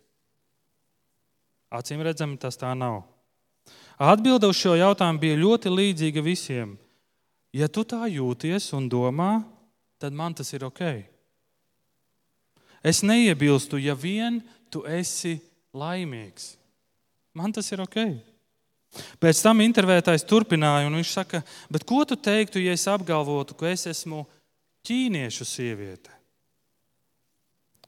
Acīm 1.71 2.03
redzami, 2.05 2.39
tas 2.39 2.59
tā 2.61 2.75
nav. 2.77 3.03
Atbilde 4.01 4.49
uz 4.51 4.59
šo 4.59 4.75
jautājumu 4.79 5.23
bija 5.23 5.39
ļoti 5.41 5.73
līdzīga 5.73 6.23
visiem. 6.25 6.75
Ja 7.53 7.67
tu 7.69 7.83
tā 7.85 8.07
jūties 8.11 8.69
un 8.79 8.87
domā, 8.91 9.41
tad 9.99 10.15
man 10.15 10.37
tas 10.37 10.53
ir 10.55 10.65
ok. 10.69 11.10
Es 12.83 13.03
neiebilstu, 13.05 13.79
ja 13.81 13.95
vien 13.95 14.41
tu 14.73 14.83
esi 14.89 15.37
laimīgs. 15.77 16.55
Man 17.37 17.53
tas 17.53 17.69
ir 17.73 17.83
ok. 17.85 17.99
Pēc 19.23 19.43
tam 19.45 19.61
intervētājs 19.63 20.25
turpināja, 20.27 20.89
un 20.89 20.97
viņš 20.99 21.11
saka, 21.15 21.43
ko 21.87 22.03
tu 22.09 22.17
teiktu, 22.19 22.59
ja 22.59 22.75
es 22.75 22.89
apgalvotu, 22.91 23.55
ka 23.55 23.69
es 23.71 23.87
esmu 23.87 24.25
ķīniešu 24.87 25.47
sieviete? 25.47 26.11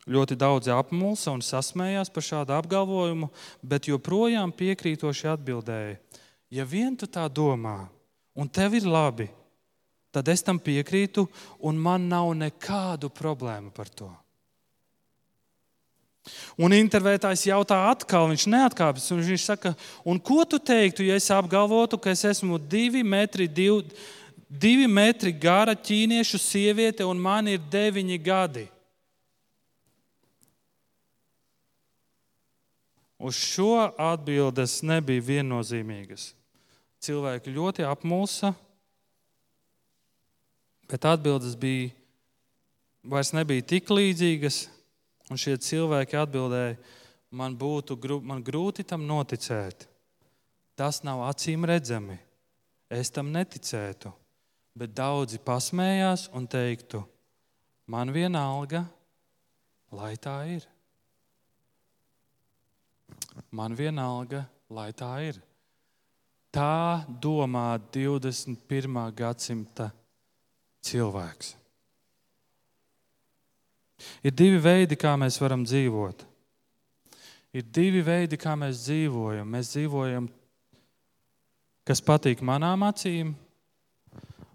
Ļoti 0.07 0.35
daudzi 0.38 0.72
apmulsa 0.74 1.31
un 1.31 1.42
sasmējās 1.46 2.11
par 2.11 2.26
šādu 2.26 2.55
apgalvojumu, 2.57 3.28
bet 3.62 3.87
joprojām 3.90 4.50
piekrītoši 4.55 5.28
atbildēja: 5.31 5.98
Ja 6.50 6.66
vien 6.66 6.96
tu 6.98 7.07
tā 7.07 7.28
domā, 7.31 7.87
un 8.35 8.50
tev 8.50 8.74
ir 8.74 8.87
labi, 8.87 9.28
tad 10.11 10.28
es 10.28 10.42
tam 10.42 10.59
piekrītu, 10.59 11.26
un 11.62 11.78
man 11.78 12.11
nav 12.11 12.35
nekādu 12.35 13.11
problēmu 13.14 13.70
par 13.70 13.90
to. 13.90 14.11
Un 16.54 16.74
intervētājs 16.76 17.48
jautā 17.48 17.78
atkal, 17.90 18.28
viņš 18.30 18.44
neatkāpjas. 18.52 19.11
Viņš 19.11 19.46
saka, 19.46 19.72
ko 20.22 20.44
tu 20.46 20.61
teiktu, 20.62 21.02
ja 21.06 21.16
es 21.18 21.30
apgalvotu, 21.35 21.98
ka 21.98 22.12
es 22.14 22.22
esmu 22.28 22.61
divi 22.61 23.02
metri, 23.02 23.48
div, 23.50 23.82
divi 24.46 24.87
metri 24.87 25.32
gara 25.35 25.74
ķīniešu 25.74 26.38
sieviete 26.38 27.06
un 27.08 27.18
man 27.18 27.50
ir 27.50 27.62
deviņi 27.72 28.18
gadi? 28.22 28.68
Uz 33.22 33.38
šo 33.38 33.87
atbildes 33.98 34.80
nebija 34.82 35.22
viennozīmīgas. 35.22 36.32
Cilvēki 37.02 37.54
ļoti 37.54 37.87
apmulsa, 37.87 38.52
bet 40.90 41.06
atbildes 41.06 41.54
bija 41.58 41.90
vairs 43.02 43.32
nebija 43.35 43.62
tik 43.74 43.90
līdzīgas. 43.90 44.64
Un 45.32 45.40
šie 45.40 45.54
cilvēki 45.56 46.18
atbildēja, 46.20 46.76
man 47.32 47.54
būtu 47.56 47.96
man 48.20 48.42
grūti 48.44 48.84
tam 48.84 49.06
noticēt. 49.08 49.86
Tas 50.76 51.00
nav 51.06 51.22
acīm 51.24 51.64
redzami. 51.68 52.18
Es 52.92 53.08
tam 53.08 53.30
neticētu. 53.32 54.12
Bet 54.76 54.92
daudzi 54.96 55.40
pasmējās 55.40 56.26
un 56.36 56.46
teiktu, 56.48 57.02
man 57.88 58.12
vienalga, 58.12 58.84
lai 59.92 60.14
tā 60.20 60.36
ir. 60.48 60.68
Man 63.52 63.76
vienalga, 63.76 64.44
lai 64.72 64.90
tā 64.96 65.12
ir. 65.28 65.40
Tā 66.52 67.04
domā 67.08 67.80
21. 67.92 69.00
gadsimta 69.16 69.88
cilvēks. 70.84 71.62
Ir 74.22 74.34
divi 74.36 74.60
veidi, 74.62 74.98
kā 74.98 75.14
mēs 75.20 75.38
varam 75.42 75.64
dzīvot. 75.66 76.26
Ir 77.52 77.66
divi 77.68 78.00
veidi, 78.04 78.38
kā 78.40 78.54
mēs 78.56 78.86
dzīvojam. 78.86 79.48
Mēs 79.52 79.74
dzīvojam, 79.74 80.28
kas 81.88 82.00
patīk 82.04 82.40
manām 82.44 82.86
acīm, 82.86 83.34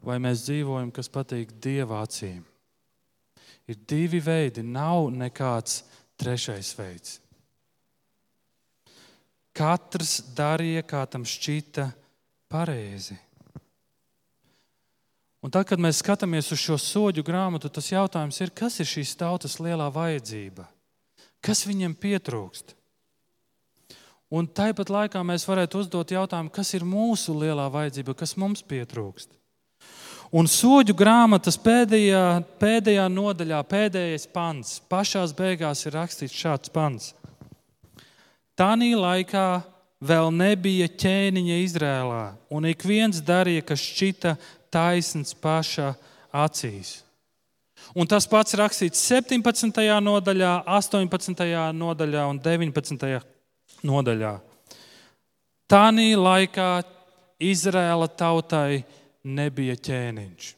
vai 0.02 0.18
mēs 0.24 0.48
dzīvojam, 0.48 0.90
kas 0.96 1.12
patīk 1.12 1.52
Dieva 1.62 2.02
acīm. 2.06 2.42
Ir 3.68 3.80
divi 3.90 4.22
veidi, 4.24 4.64
nav 4.64 5.10
nekāds 5.12 5.82
trešais 6.18 6.72
veids. 6.78 7.18
Katrs 9.58 10.20
darīja, 10.38 10.86
kā 10.88 11.04
tam 11.10 11.26
šķita 11.28 11.90
pareizi. 12.52 13.18
Un 15.46 15.54
tad, 15.54 15.68
kad 15.70 15.82
mēs 15.82 16.02
skatāmies 16.02 16.50
uz 16.54 16.62
šo 16.62 16.80
soļu 16.82 17.22
grāmatu, 17.26 17.70
tas 17.70 17.92
jautājums 17.92 18.40
ir, 18.42 18.52
kas 18.58 18.80
ir 18.82 18.90
šīs 18.90 19.14
tautas 19.20 19.60
lielā 19.62 19.86
vajadzība? 19.94 20.66
Kas 21.46 21.62
viņiem 21.68 21.94
pietrūkst? 21.94 22.74
Un 24.34 24.48
tāpat 24.50 24.90
laikā 24.92 25.22
mēs 25.24 25.46
varētu 25.48 25.84
uzdot 25.84 26.12
jautājumu, 26.12 26.52
kas 26.52 26.74
ir 26.76 26.84
mūsu 26.84 27.36
lielā 27.38 27.70
vajadzība, 27.72 28.18
kas 28.18 28.36
mums 28.36 28.66
pietrūkst. 28.66 29.38
Un 30.36 30.50
soļu 30.52 30.92
grāmatas 30.98 31.56
pēdējā, 31.64 32.24
pēdējā 32.60 33.06
nodaļā, 33.08 33.62
pēdējais 33.64 34.28
pants, 34.34 34.74
pašā 34.92 35.24
beigās 35.38 35.86
ir 35.86 35.96
rakstīts 35.96 36.36
šāds 36.36 36.74
pants. 36.74 37.14
Tanī 38.58 38.92
laikā 38.98 39.62
vēl 40.04 40.34
nebija 40.36 40.90
ķēniņa 40.92 41.62
Izrēlā, 41.64 42.24
un 42.52 42.68
ik 42.68 42.84
viens 42.84 43.22
darīja, 43.24 43.64
kas 43.72 43.86
šķita 43.94 44.36
taisns 44.74 45.36
paša 45.38 45.94
acīs. 46.34 47.02
Un 47.96 48.10
tas 48.10 48.28
pats 48.28 48.56
rakstīts 48.58 49.02
17. 49.08 49.82
nodaļā, 50.04 50.52
18. 50.66 51.48
nodaļā 51.78 52.26
un 52.32 52.40
19. 52.44 53.20
nodaļā. 53.88 54.34
Tanī 55.68 56.12
laikā 56.18 56.70
Izrēla 57.44 58.08
tautai 58.18 58.82
nebija 59.28 59.76
ķēniņš. 59.78 60.54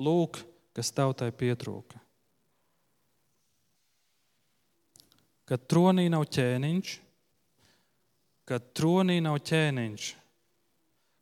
Lūk, 0.00 0.38
kas 0.72 0.92
tautai 0.96 1.28
pietrūka. 1.36 1.98
Kad 5.50 5.66
tronī 5.68 6.06
nav 6.08 6.24
ķēniņš, 6.30 6.94
kad 8.48 8.70
tronī 8.78 9.18
nav 9.20 9.40
ķēniņš, 9.44 10.06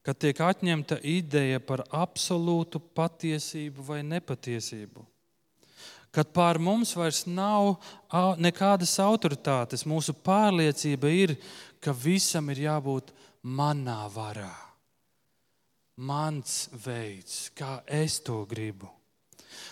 kad 0.08 0.16
tiek 0.16 0.38
atņemta 0.40 0.96
ideja 1.04 1.60
par 1.60 1.82
absolūtu 1.92 2.80
patiesību 2.96 3.82
vai 3.84 3.98
nepatiesību, 4.08 5.02
kad 6.08 6.30
pār 6.32 6.56
mums 6.56 6.94
vairs 6.96 7.26
nav 7.28 7.74
nekādas 8.40 8.94
autoritātes, 9.04 9.84
mūsu 9.84 10.16
pārliecība 10.24 11.12
ir, 11.12 11.36
ka 11.84 11.92
visam 11.92 12.48
ir 12.48 12.62
jābūt 12.64 13.12
manā 13.44 14.06
varā. 14.14 14.54
Mans 16.00 16.70
veids, 16.72 17.50
kā 17.52 17.82
es 17.84 18.16
to 18.24 18.46
gribu. 18.48 18.88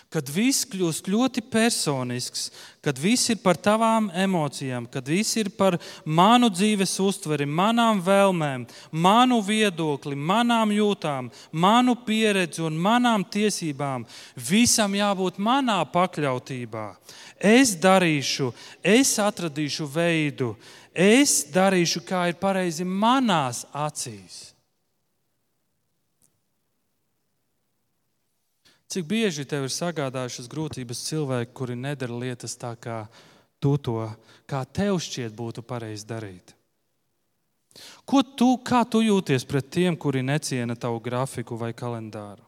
Kad 0.07 0.29
viss 0.31 0.63
kļūst 0.71 1.09
ļoti 1.11 1.41
personisks, 1.51 2.47
kad 2.79 2.95
viss 2.99 3.27
ir 3.33 3.41
par 3.43 3.57
tavām 3.59 4.07
emocijām, 4.15 4.85
kad 4.87 5.09
viss 5.11 5.35
ir 5.35 5.49
par 5.51 5.75
manu 6.05 6.47
dzīves 6.47 6.93
uztveri, 7.03 7.43
manām 7.43 7.99
vēlmēm, 8.05 8.63
manu 8.91 9.41
viedokli, 9.43 10.15
manām 10.15 10.71
jūtām, 10.71 11.27
manu 11.51 11.97
pieredzi 12.07 12.63
un 12.63 12.79
manām 12.79 13.27
tiesībām, 13.27 14.07
visam 14.39 14.95
jābūt 14.95 15.39
manā 15.43 15.81
pakļautībā. 15.91 16.87
Es 17.37 17.75
darīšu, 17.75 18.53
es 18.81 19.17
atradīšu 19.19 19.91
veidu, 19.91 20.53
es 20.95 21.43
darīšu, 21.53 22.07
kā 22.07 22.29
ir 22.31 22.39
pareizi 22.39 22.87
manās 22.87 23.65
acīs. 23.75 24.56
Cik 28.87 29.03
bieži 29.03 29.43
tev 29.43 29.65
ir 29.67 29.73
sagādājušas 29.73 30.47
grūtības 30.47 31.01
cilvēki, 31.09 31.53
kuri 31.55 31.75
nedara 31.75 32.15
lietas 32.15 32.55
tā, 32.55 32.71
kā 32.79 33.03
tu 33.59 33.75
to, 33.77 34.05
kā 34.47 34.63
tev 34.63 35.01
šķiet, 35.03 35.35
būtu 35.35 35.63
pareizi 35.67 36.07
darīt? 36.07 36.53
Ko 38.07 38.23
tu, 38.23 38.55
kā 38.63 38.85
tu 38.87 39.03
jūties 39.03 39.45
pret 39.45 39.67
tiem, 39.69 39.97
kuri 39.99 40.23
neciena 40.23 40.75
tavu 40.75 41.01
grafiku 41.03 41.57
vai 41.59 41.73
kalendāru? 41.75 42.47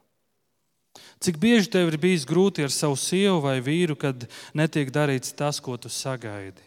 Cik 1.19 1.37
bieži 1.37 1.69
tev 1.69 1.91
ir 1.91 1.99
bijis 1.99 2.23
grūti 2.27 2.63
ar 2.63 2.71
savu 2.71 2.95
sievu 2.97 3.43
vai 3.43 3.59
vīru, 3.63 3.97
kad 3.99 4.23
netiek 4.55 4.89
darīts 4.95 5.35
tas, 5.35 5.59
ko 5.59 5.75
tu 5.77 5.91
sagaidi? 5.91 6.63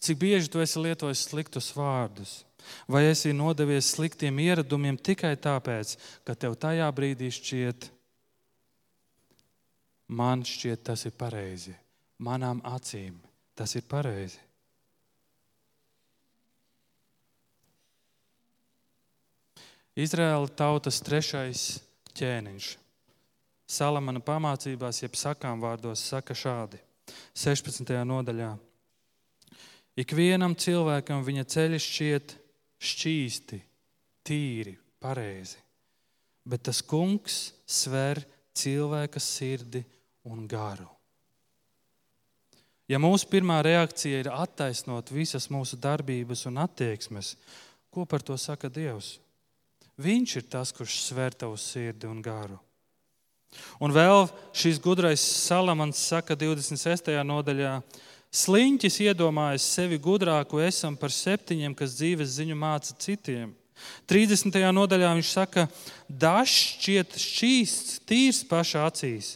Cik 0.00 0.16
bieži 0.18 0.48
tu 0.48 0.62
esi 0.64 0.80
lietojis 0.80 1.26
sliktus 1.28 1.68
vārdus, 1.76 2.42
vai 2.88 3.04
esi 3.10 3.34
nodevies 3.36 3.92
sliktiem 3.92 4.40
ieradumiem 4.40 4.96
tikai 4.96 5.34
tāpēc, 5.36 5.98
ka 6.24 6.32
tev 6.32 6.56
tajā 6.56 6.88
brīdī 6.96 7.28
šķiet, 7.36 7.90
man 10.08 10.44
šķiet, 10.44 10.82
tas 10.86 11.04
ir 11.08 11.14
pareizi. 11.18 11.74
Manām 12.24 12.62
acīm 12.64 13.16
tas 13.54 13.74
ir 13.78 13.84
pareizi. 13.88 14.40
Izraēla 19.94 20.50
tautas 20.58 20.98
trešais 21.06 21.64
ķēniņš. 22.18 22.70
Salamana 23.70 24.20
pamācībās, 24.20 25.00
jeb 25.04 25.14
sakām 25.16 25.62
vārdos, 25.62 26.02
saka 26.02 26.34
šādi: 26.34 26.80
16. 27.38 27.94
nodaļā. 28.06 28.52
Ikvienam 30.02 30.56
cilvēkam 30.58 31.22
viņa 31.22 31.44
ceļi 31.54 31.78
šķiet 31.78 32.34
šķīsti, 32.84 33.60
tīri, 34.26 34.74
pareizi, 35.02 35.60
bet 36.44 36.64
tas 36.68 36.82
kungs 36.84 37.52
sver 37.66 38.20
cilvēka 38.54 39.20
sirdi 39.20 39.84
un 40.28 40.46
garu. 40.48 40.88
Ja 42.88 43.00
mūsu 43.00 43.28
pirmā 43.30 43.62
reakcija 43.64 44.20
ir 44.20 44.28
attaisnot 44.32 45.08
visas 45.12 45.48
mūsu 45.48 45.78
darbības 45.80 46.44
un 46.50 46.60
attieksmes, 46.60 47.34
ko 47.88 48.04
par 48.04 48.22
to 48.22 48.36
saka 48.36 48.68
Dievs? 48.68 49.18
Viņš 50.00 50.36
ir 50.40 50.46
tas, 50.50 50.72
kurš 50.74 50.98
sver 51.06 51.36
tavu 51.38 51.56
sirdi 51.60 52.08
un 52.10 52.20
garu. 52.22 52.58
Un 53.78 53.94
vēl 53.94 54.26
šis 54.56 54.80
gudrais 54.82 55.22
Salamans 55.22 56.00
saka 56.10 56.34
26. 56.36 57.12
nodaļā, 57.24 57.78
Sliņķis 58.34 58.96
iedomājas 59.04 59.62
sevi 59.76 59.94
gudrāku 60.02 60.58
esam 60.58 60.96
par 60.98 61.12
septiņiem, 61.14 61.70
kas 61.78 61.94
dzīves 61.94 62.32
ziņu 62.34 62.56
māca 62.58 62.96
citiem. 62.98 63.52
30. 64.10 64.58
nodaļā 64.76 65.12
viņš 65.16 65.30
saka, 65.32 65.66
dažs 66.08 66.56
šķiet 66.74 67.16
šķīsts, 67.20 68.00
tīrs 68.08 68.42
pašā 68.48 68.84
acīs, 68.88 69.34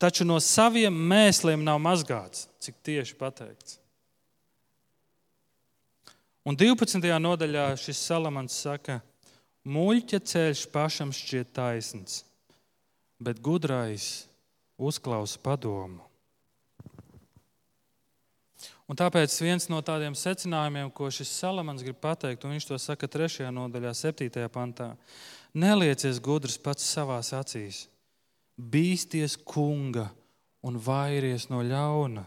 taču 0.00 0.26
no 0.26 0.40
saviem 0.42 0.94
mēsliem 0.94 1.62
nav 1.64 1.80
mazgāts. 1.82 2.48
Cik 2.60 2.76
tieši 2.84 3.16
pateikts. 3.16 3.78
Un 6.44 6.56
12. 6.56 7.04
nodaļā 7.20 7.70
šis 7.80 8.00
salamans 8.10 8.56
saka, 8.64 8.98
muļķa 9.68 10.20
ceļš 10.32 10.66
pašam 10.72 11.12
šķiet 11.14 11.52
taisns, 11.56 12.22
bet 13.20 13.40
gudrais 13.44 14.26
uzklausa 14.80 15.40
padomu. 15.44 16.09
Un 18.90 18.98
tāpēc 18.98 19.36
viens 19.38 19.68
no 19.70 19.78
tādiem 19.86 20.16
secinājumiem, 20.18 20.88
ko 20.90 21.06
šis 21.14 21.30
Salamans 21.38 21.84
grib 21.86 22.00
pateikt, 22.02 22.42
un 22.42 22.56
viņš 22.56 22.64
to 22.66 22.78
saka 22.82 23.06
3. 23.06 23.46
nodaļā, 23.54 23.92
7. 23.94 24.48
pantā, 24.50 24.88
neliecies 25.54 26.18
gudrs 26.18 26.56
pats 26.58 26.88
savās 26.90 27.30
acīs, 27.38 27.84
bīsties 28.58 29.36
kunga 29.46 30.08
un 30.66 30.78
vairies 30.82 31.46
no 31.52 31.62
ļauna. 31.62 32.24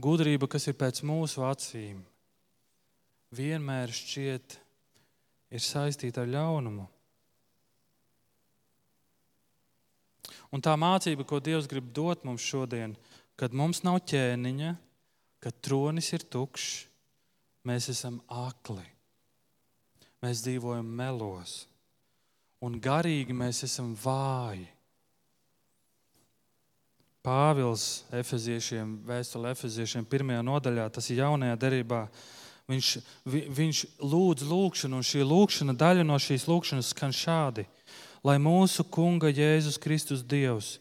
Gudrība, 0.00 0.48
kas 0.48 0.70
ir 0.72 0.78
pēc 0.80 1.02
mūsu 1.04 1.44
acīm, 1.44 2.00
vienmēr 3.36 3.92
šķiet, 3.92 4.56
ir 5.52 5.64
saistīta 5.64 6.24
ar 6.24 6.32
ļaunumu. 6.32 6.88
Un 10.48 10.64
tā 10.64 10.72
mācība, 10.80 11.28
ko 11.28 11.42
Dievs 11.44 11.68
grib 11.68 11.92
dot 11.92 12.24
mums 12.24 12.44
šodien, 12.44 12.96
ir 12.96 13.15
kad 13.36 13.54
mums 13.56 13.82
nav 13.84 14.00
ķēniņa, 14.08 14.74
kad 15.44 15.56
tronis 15.64 16.08
ir 16.16 16.24
tukšs, 16.24 16.86
mēs 17.66 17.90
esam 17.92 18.20
akli. 18.32 18.84
Mēs 20.24 20.40
dzīvojam 20.46 20.86
melos, 20.98 21.66
un 22.64 22.80
garīgi 22.82 23.36
mēs 23.36 23.62
esam 23.66 23.92
vāji. 24.00 24.64
Pāvils 27.26 28.04
Efeziešiem, 28.14 29.00
vēstule 29.06 29.50
Efeziešiem, 29.50 30.06
pirmajā 30.06 30.44
nodaļā, 30.46 30.86
tas 30.94 31.10
ir 31.10 31.20
jaunajā 31.24 31.58
derībā. 31.58 32.04
Viņš, 32.70 32.90
vi, 33.26 33.44
viņš 33.50 33.82
lūdz 34.02 34.46
lūgšanu, 34.46 34.98
un 34.98 35.06
šī 35.06 35.26
lūgšana, 35.26 35.74
daļa 35.78 36.06
no 36.06 36.18
šīs 36.22 36.46
lūgšanas 36.50 36.90
skan 36.94 37.14
šādi: 37.14 37.66
Lai 38.26 38.38
mūsu 38.42 38.86
Kunga 38.90 39.30
Jēzus 39.30 39.78
Kristus 39.82 40.22
Dievs, 40.26 40.76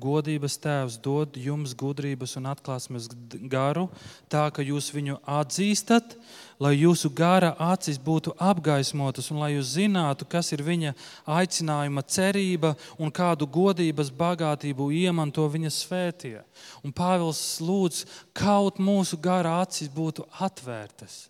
godības 0.00 0.56
tēvs 0.62 0.98
dod 1.02 1.36
jums 1.38 1.74
gudrības 1.78 2.36
un 2.38 2.48
atklāsmes 2.50 3.08
garu, 3.50 3.88
tā 4.30 4.46
ka 4.54 4.64
jūs 4.64 4.90
viņu 4.94 5.18
atzīstat, 5.28 6.14
lai 6.62 6.74
jūsu 6.76 7.10
gara 7.14 7.54
acis 7.68 7.98
būtu 8.02 8.34
apgaismotas 8.38 9.30
un 9.32 9.40
lai 9.42 9.52
jūs 9.54 9.74
zinātu, 9.76 10.26
kas 10.30 10.52
ir 10.54 10.62
viņa 10.66 10.94
aicinājuma 11.38 12.04
cerība 12.06 12.74
un 12.98 13.10
kādu 13.14 13.48
godības 13.58 14.12
bagātību 14.14 14.90
iemanto 15.02 15.46
viņa 15.48 15.74
svētie. 15.74 16.36
Un 16.82 16.94
Pāvils 16.94 17.42
lūdz, 17.62 18.04
kaut 18.32 18.78
mūsu 18.78 19.18
gara 19.18 19.58
acis 19.64 19.90
būtu 19.90 20.26
atvērtas. 20.38 21.26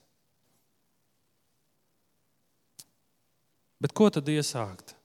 Bet 3.78 3.94
ko 3.94 4.10
tad 4.10 4.26
iesākt? 4.26 4.97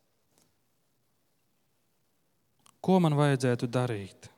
Ko 2.83 2.99
man 2.99 3.15
vajadzētu 3.15 3.69
darīt. 3.71 4.29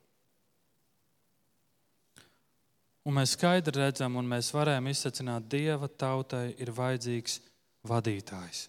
Un 3.05 3.19
mēs 3.19 3.35
skaidri 3.35 3.83
redzam, 3.83 4.15
un 4.17 4.25
mēs 4.25 4.49
varam 4.53 4.87
izsacināt, 4.89 5.45
Dieva 5.49 5.89
tautai 5.89 6.55
ir 6.57 6.71
vajadzīgs 6.73 7.39
vadītājs. 7.85 8.67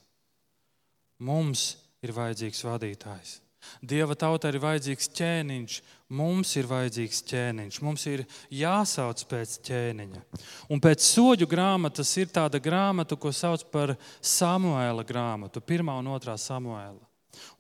mums 1.19 1.77
ir 2.05 2.13
vajadzīgs 2.13 2.61
vadītājs. 2.67 3.41
Dieva 3.83 4.15
tautai 4.15 4.53
ir 4.53 4.61
vajadzīgs 4.63 5.09
ķēniņš, 5.17 5.77
mums 6.19 6.53
ir 6.61 6.69
vajadzīgs 6.71 7.23
ķēniņš. 7.31 7.81
Mums 7.83 8.05
ir 8.11 8.23
jāsauc 8.53 9.25
pēc 9.31 9.57
ķēniņa. 9.67 10.23
Un 10.71 10.83
pēc 10.85 11.03
soļu 11.03 11.49
grāmatas 11.51 12.13
ir 12.21 12.31
tāda 12.31 12.61
grāmata, 12.63 13.19
ko 13.19 13.33
sauc 13.35 13.65
par 13.73 13.97
Samuēla 14.21 15.07
grāmatu, 15.09 15.65
pirmā 15.65 15.99
un 16.03 16.13
otrā 16.15 16.37
Samuēla. 16.39 17.06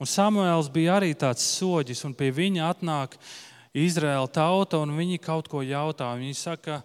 Un 0.00 0.08
Samuēls 0.10 0.70
bija 0.72 0.96
arī 1.00 1.12
tāds 1.18 1.44
soģis, 1.56 2.04
un 2.08 2.14
pie 2.16 2.30
viņa 2.34 2.70
atnāk 2.70 3.16
Izraēla 3.76 4.28
tauta, 4.32 4.80
un 4.80 4.94
viņi 4.96 5.20
kaut 5.22 5.50
ko 5.52 5.62
jautā. 5.64 6.08
Viņi 6.18 6.36
saka, 6.38 6.80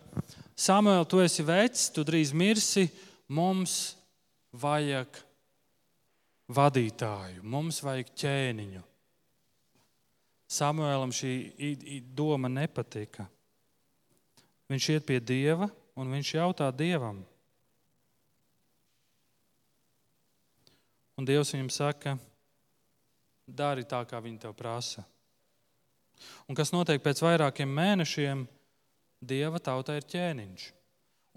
Samuēl, 0.60 1.08
tu 1.10 1.22
esi 1.24 1.46
vecs, 1.48 1.90
tu 1.94 2.06
drīz 2.06 2.34
mirsi, 2.38 2.90
mums 3.32 3.96
vajag 4.52 5.22
vadītāju, 6.52 7.44
mums 7.48 7.80
vajag 7.84 8.12
ķēniņu. 8.22 8.84
Samuēlam 10.52 11.14
šī 11.16 11.34
doma 12.12 12.52
nepatika. 12.52 13.24
Viņš 14.72 14.88
iet 14.92 15.06
pie 15.08 15.20
dieva 15.24 15.70
un 15.96 16.12
viņš 16.12 16.34
jautā 16.36 16.68
dievam. 16.76 17.22
Un 21.20 21.28
Dievs 21.28 21.52
viņam 21.54 21.70
saka, 21.70 22.16
dari 23.56 23.86
tā, 23.88 24.04
kā 24.08 24.20
viņi 24.24 24.42
tev 24.46 24.56
prasa. 24.58 25.04
Un 26.50 26.58
kas 26.58 26.74
notiek 26.74 27.02
pēc 27.04 27.24
vairākiem 27.24 27.70
mēnešiem, 27.70 28.48
Dieva 29.22 29.60
tautai 29.62 30.00
ir 30.00 30.06
ķēniņš. 30.10 30.64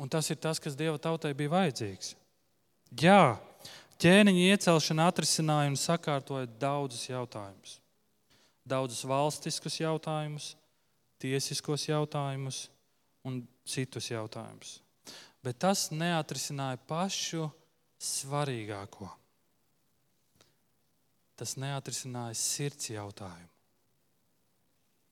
Un 0.00 0.09
tas 0.09 0.31
ir 0.33 0.38
tas, 0.40 0.57
kas 0.59 0.77
Dieva 0.77 0.96
tautai 0.98 1.35
bija 1.37 1.53
vajadzīgs. 1.53 2.14
Jā, 3.00 3.37
ķēniņa 4.00 4.46
iecelšana 4.55 5.09
atrisināja 5.11 5.68
un 5.68 5.77
sakārtoja 5.79 6.48
daudzus 6.61 7.05
jautājumus. 7.11 7.79
Daudzus 8.64 9.05
valstiskus 9.05 9.77
jautājumus, 9.83 10.55
tiesiskos 11.20 11.85
jautājumus 11.90 12.64
un 13.29 13.42
citus 13.68 14.09
jautājumus. 14.09 14.79
Bet 15.44 15.61
tas 15.61 15.90
neatrisināja 15.92 16.81
pašu 16.88 17.50
svarīgāko. 18.00 19.11
Tas 21.38 21.57
neatrisināja 21.59 22.37
sirds 22.38 22.92
jautājumu. 22.92 23.51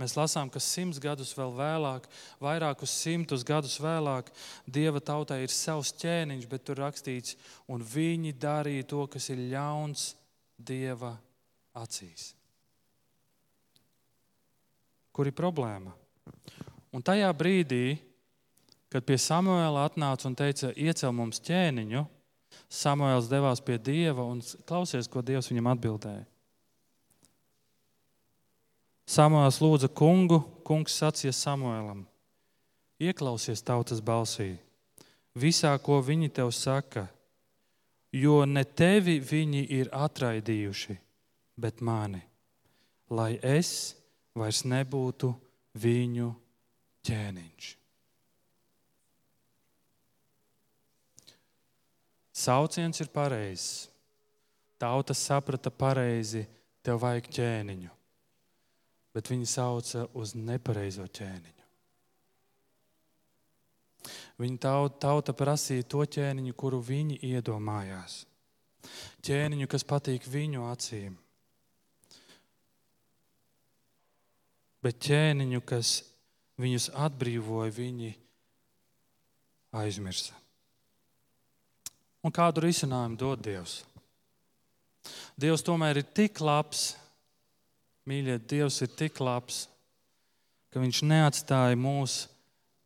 Mēs 0.02 0.16
lasām, 0.18 0.48
ka 0.50 0.58
simts 0.58 0.98
gadus 1.02 1.30
vēl 1.36 1.52
vēlāk, 1.54 2.08
vairākus 2.42 2.90
simtus 3.04 3.44
gadus 3.46 3.76
vēlāk, 3.82 4.32
Dieva 4.66 4.98
tautai 5.04 5.42
ir 5.44 5.52
savs 5.54 5.92
ķēniņš, 6.00 6.48
bet 6.50 6.64
tur 6.66 6.80
rakstīts, 6.82 7.36
un 7.70 7.84
viņi 7.86 8.32
darīja 8.34 8.88
to, 8.94 9.04
kas 9.12 9.28
ir 9.30 9.44
ļauns 9.52 10.12
Dieva 10.58 11.12
acīs. 11.78 12.32
Kur 15.12 15.28
ir 15.28 15.36
problēma? 15.36 15.92
Un 16.92 17.04
tajā 17.04 17.28
brīdī, 17.36 17.98
kad 18.92 19.04
pie 19.06 19.20
Samuēla 19.20 19.86
atnāca 19.86 20.26
un 20.28 20.34
teica, 20.36 20.72
iecel 20.74 21.14
mums 21.14 21.40
ķēniņu, 21.44 22.02
Samuēls 22.72 23.28
devās 23.28 23.60
pie 23.60 23.76
Dieva 23.76 24.24
un 24.24 24.40
klausies, 24.68 25.08
ko 25.10 25.20
Dievs 25.20 25.50
viņam 25.50 25.68
atbildēja. 25.74 26.24
Samuēls 29.12 29.58
lūdza 29.60 29.90
kungu, 29.92 30.38
kungs 30.64 30.94
sacīja 30.96 31.34
Samuēlam: 31.36 32.06
Ieklausies 33.02 33.60
tautas 33.66 34.00
balsī, 34.00 34.54
visā, 35.36 35.74
ko 35.82 35.98
viņi 36.00 36.30
tev 36.32 36.52
saka, 36.56 37.08
jo 38.12 38.44
ne 38.48 38.64
tevi 38.64 39.18
viņi 39.20 39.66
ir 39.80 39.92
atraidījuši, 39.92 40.96
bet 41.60 41.84
mani, 41.84 42.22
lai 43.10 43.34
es 43.42 43.92
vairs 44.38 44.64
nebūtu 44.64 45.34
viņu 45.76 46.32
ķēniņš. 47.04 47.81
Sauciens 52.42 53.02
ir 53.04 53.10
pareizs. 53.14 53.88
Tauta 54.82 55.14
saprata 55.14 55.70
pareizi, 55.70 56.42
tev 56.82 57.04
vajag 57.04 57.28
ķēniņu 57.38 57.92
bet 59.12 59.28
viņi 59.28 59.48
sauca 59.48 60.06
uz 60.16 60.34
nepareizo 60.36 61.04
ķēniņu. 61.06 61.60
Viņa 64.40 64.58
tauta, 64.58 64.96
tauta 65.04 65.34
prasīja 65.36 65.86
to 65.86 66.02
ķēniņu, 66.16 66.54
kuru 66.58 66.80
viņi 66.82 67.20
iedomājās. 67.28 68.22
Ķēniņu, 69.22 69.68
kas 69.70 69.84
patīk 69.86 70.26
viņu 70.26 70.64
acīm. 70.72 71.18
Bet 74.82 74.98
ķēniņu, 75.06 75.60
kas 75.62 76.00
viņus 76.58 76.88
atbrīvoja, 77.04 77.70
viņi 77.76 78.16
aizmirsa. 79.78 80.41
Un 82.22 82.34
kādu 82.34 82.62
risinājumu 82.62 83.18
dod 83.18 83.42
Dievs? 83.42 83.80
Dievs 85.38 85.64
tomēr 85.66 86.02
ir 86.02 86.10
tik 86.14 86.40
labs, 86.44 86.92
Mīļie, 88.06 88.40
Dievs 88.50 88.80
ir 88.82 88.90
tik 88.98 89.20
labs, 89.22 89.66
ka 90.74 90.82
Viņš 90.82 91.02
neatstāja 91.06 91.78
mūs 91.78 92.24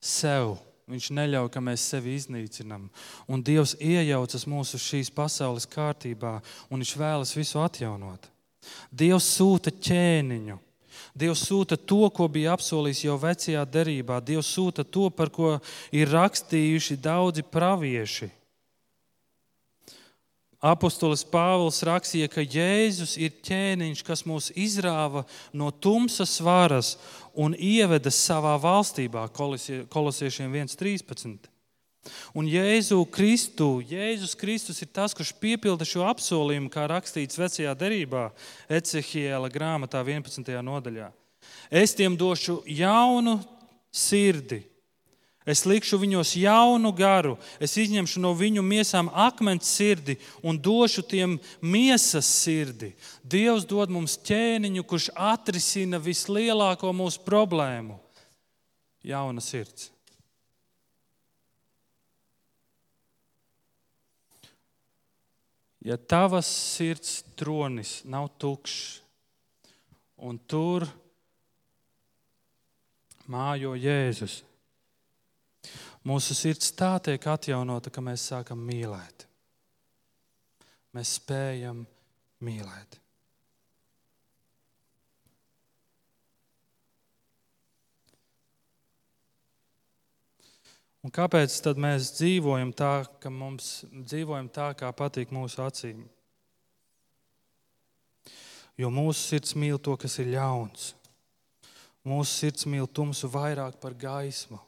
sev. 0.03 0.59
Viņš 0.87 1.09
neļauj, 1.17 1.49
ka 1.51 1.61
mēs 1.65 1.83
sevi 1.91 2.15
iznīcinām. 2.15 2.85
Un 3.27 3.43
Dievs 3.43 3.75
iejaucas 3.83 4.45
mūsu 4.47 4.79
šīs 4.79 5.11
pasaules 5.11 5.67
kārtībā, 5.67 6.37
un 6.71 6.85
Viņš 6.85 6.93
vēlas 7.01 7.35
visu 7.37 7.59
atjaunot. 7.65 8.29
Dievs 8.91 9.27
sūta 9.39 9.73
ķēniņu. 9.73 10.61
Dievs 11.17 11.47
sūta 11.49 11.79
to, 11.81 12.05
ko 12.13 12.29
bija 12.29 12.55
apsolījis 12.55 13.05
jau 13.07 13.17
vecajā 13.21 13.63
derībā. 13.73 14.21
Dievs 14.21 14.51
sūta 14.53 14.85
to, 14.85 15.09
par 15.11 15.33
ko 15.33 15.57
ir 15.97 16.13
rakstījuši 16.13 16.99
daudzi 17.01 17.45
pravieši. 17.47 18.29
Apostolis 20.65 21.25
Pāvils 21.29 21.83
rakstīja, 21.85 22.31
ka 22.33 22.41
Jēzus 22.41 23.17
ir 23.21 23.35
ķēniņš, 23.45 24.03
kas 24.07 24.25
mūs 24.29 24.49
izrāva 24.57 25.27
no 25.53 25.69
tumsas 25.71 26.39
varas 26.41 26.95
un 27.37 27.53
ieveda 27.53 28.13
savā 28.13 28.55
valstībā, 28.61 29.27
kolosiešiem 29.37 30.57
1.13. 30.57 31.53
Un 32.39 32.47
Jēzu 32.49 33.01
Kristu, 33.13 33.83
Jēzus 33.85 34.37
Kristus 34.39 34.81
ir 34.81 34.89
tas, 34.95 35.15
kurš 35.17 35.35
piepilda 35.43 35.85
šo 35.85 36.07
apsolījumu, 36.07 36.71
kā 36.73 36.87
rakstīts 36.89 37.39
vecajā 37.41 37.75
derībā, 37.77 38.31
Ecehiela 38.71 39.51
grāmatā 39.53 40.01
11. 40.07 40.55
nodaļā. 40.65 41.11
Es 41.71 41.95
tiem 41.99 42.17
došu 42.17 42.63
jaunu 42.67 43.41
sirdi 43.93 44.63
Es 45.47 45.63
likšu 45.63 46.01
viņos 46.03 46.33
jaunu 46.41 46.91
garu, 46.91 47.37
es 47.63 47.77
izņemšu 47.79 48.19
no 48.19 48.33
viņu 48.35 48.65
miesām 48.67 49.07
akmens 49.15 49.69
sirdi 49.71 50.17
un 50.43 50.59
došu 50.59 51.05
tiem 51.07 51.37
miesas 51.63 52.27
sirdi. 52.27 52.91
Dievs 53.23 53.63
dod 53.71 53.93
mums 53.95 54.19
ķēniņu, 54.27 54.83
kurš 54.83 55.13
atrisina 55.15 56.03
vislielāko 56.03 56.91
mūsu 56.91 57.23
problēmu- 57.23 58.01
jauna 59.13 59.41
sirds. 59.41 59.93
Ja 65.87 65.95
tavas 65.97 66.49
sirds 66.51 67.23
tronis 67.39 68.01
nav 68.03 68.33
tukšs 68.43 68.99
un 70.19 70.39
tur 70.51 70.89
mājo 73.31 73.77
Jēzus, 73.79 74.41
Mūsu 76.07 76.37
sirds 76.39 76.71
tā 76.79 76.93
tiek 77.03 77.25
atjaunota, 77.27 77.91
ka 77.91 78.03
mēs 78.05 78.29
sākam 78.31 78.61
mīlēt. 78.63 79.25
Mēs 80.95 81.17
spējam 81.19 81.83
mīlēt. 82.47 83.01
Un 91.07 91.13
kāpēc 91.15 91.55
tad 91.63 91.79
mēs 91.79 92.13
dzīvojam 92.17 92.73
tā, 92.75 92.93
ka 93.23 93.31
mums 93.31 93.85
dzīvojam 93.95 94.49
tā, 94.51 94.73
kā 94.79 94.89
patīk 94.91 95.35
mūsu 95.35 95.61
acīm? 95.63 96.01
Jo 98.79 98.91
mūsu 98.91 99.21
sirds 99.23 99.55
mīl 99.55 99.79
to, 99.79 99.95
kas 99.95 100.19
ir 100.23 100.33
ļauns. 100.35 100.89
Mūsu 102.07 102.31
sirds 102.33 102.67
mīl 102.71 102.91
tumsu 102.91 103.31
vairāk 103.31 103.79
par 103.83 103.95
gaismu. 103.95 104.59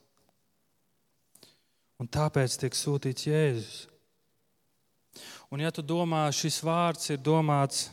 Un 1.99 2.07
tāpēc 2.07 2.55
tiek 2.61 2.76
sūtīts 2.78 3.26
Jēzus. 3.26 3.78
Un, 5.51 5.62
ja 5.64 5.72
tu 5.74 5.82
domā, 5.82 6.28
šis 6.34 6.61
vārds 6.62 7.09
ir 7.11 7.18
domāts 7.24 7.88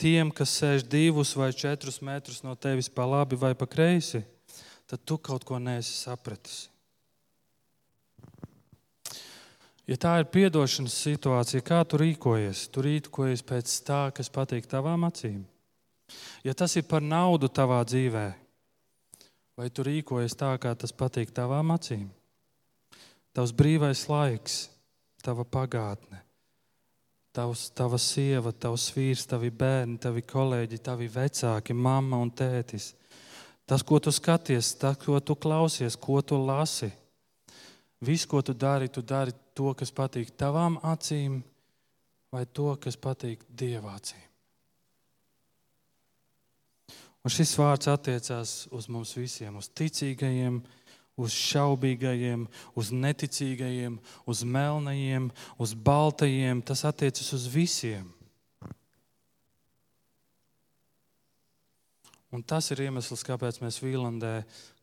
tiem, 0.00 0.32
kas 0.32 0.56
sēž 0.58 0.86
divus 0.88 1.34
vai 1.36 1.52
četrus 1.52 2.00
metrus 2.02 2.42
no 2.42 2.54
tevis 2.56 2.88
pa 2.88 3.06
labi 3.06 3.38
vai 3.38 3.52
pa 3.58 3.66
kreisi, 3.66 4.22
tad 4.88 5.04
tu 5.04 5.18
kaut 5.18 5.44
ko 5.44 5.60
neesi 5.60 5.92
sapratis. 5.92 6.66
Ja 9.88 9.96
tā 9.96 10.18
ir 10.20 10.26
atdošanas 10.48 10.96
situācija, 11.00 11.64
kā 11.64 11.80
tu 11.88 11.96
rīkojies? 12.00 12.66
Tu 12.68 12.82
rīkojies 12.84 13.44
pēc 13.48 13.76
tā, 13.86 14.02
kas 14.12 14.28
patīk 14.28 14.68
tavām 14.68 15.06
acīm. 15.08 15.46
Ja 16.44 16.52
tas 16.52 16.76
ir 16.76 16.84
par 16.88 17.00
naudu 17.00 17.48
tavā 17.48 17.80
dzīvē, 17.84 18.26
vai 19.56 19.70
tu 19.72 19.84
rīkojies 19.84 20.36
tā, 20.36 20.52
kā 20.60 20.74
tas 20.76 20.92
patīk 20.92 21.32
tavām 21.32 21.72
acīm? 21.72 22.08
Tavs 23.36 23.52
brīvais 23.54 24.04
laiks, 24.08 24.68
tava 25.22 25.44
pagātne, 25.44 26.22
tavs, 27.36 27.68
tava 27.76 27.98
sieva, 28.00 28.52
tavs 28.52 28.88
vīrs, 28.94 29.26
tavi 29.28 29.50
bērni, 29.54 29.98
tavi 30.02 30.24
kolēģi, 30.26 30.80
tavi 30.82 31.10
vecāki, 31.12 31.76
mamma 31.76 32.18
un 32.22 32.32
tētis. 32.34 32.92
Tas, 33.68 33.84
ko 33.84 34.00
tu 34.00 34.12
skaties, 34.14 34.72
tas, 34.80 34.96
ko 35.02 35.20
tu 35.20 35.36
klausies, 35.36 35.96
ko 36.00 36.22
tu 36.24 36.38
lasi. 36.40 36.88
Viss, 38.00 38.26
ko 38.26 38.40
tu 38.42 38.54
dari, 38.54 38.88
tu 38.88 39.02
dari 39.02 39.34
to, 39.54 39.74
kas 39.76 39.92
patīk 39.92 40.32
tavām 40.38 40.78
acīm, 40.86 41.42
vai 42.32 42.46
to, 42.46 42.70
kas 42.80 42.96
patīk 42.96 43.42
Dieva 43.50 43.96
acīm. 43.98 44.24
Un 47.26 47.32
šis 47.34 47.52
vārds 47.58 47.90
attiecās 47.90 48.52
uz 48.72 48.86
mums 48.88 49.12
visiem, 49.18 49.58
uz 49.58 49.68
ticīgajiem, 49.76 50.62
uz 50.62 50.77
šaubīgajiem, 51.34 52.44
uz 52.78 52.92
neticīgajiem, 52.94 53.98
uz 54.30 54.44
melnajiem, 54.46 55.30
uz 55.58 55.74
baltajiem. 55.74 56.62
Tas 56.62 56.84
attiecas 56.86 57.32
uz 57.34 57.48
visiem. 57.50 58.06
Un 62.30 62.44
tas 62.44 62.68
ir 62.70 62.84
iemesls, 62.84 63.24
kāpēc 63.24 63.58
mēs 63.62 63.80
Vīlandē 63.80 64.42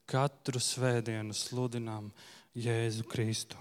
katru 0.09 0.59
svētdienu 0.61 1.33
sludinām 1.37 2.09
Jēzu 2.57 3.05
Kristu. 3.09 3.59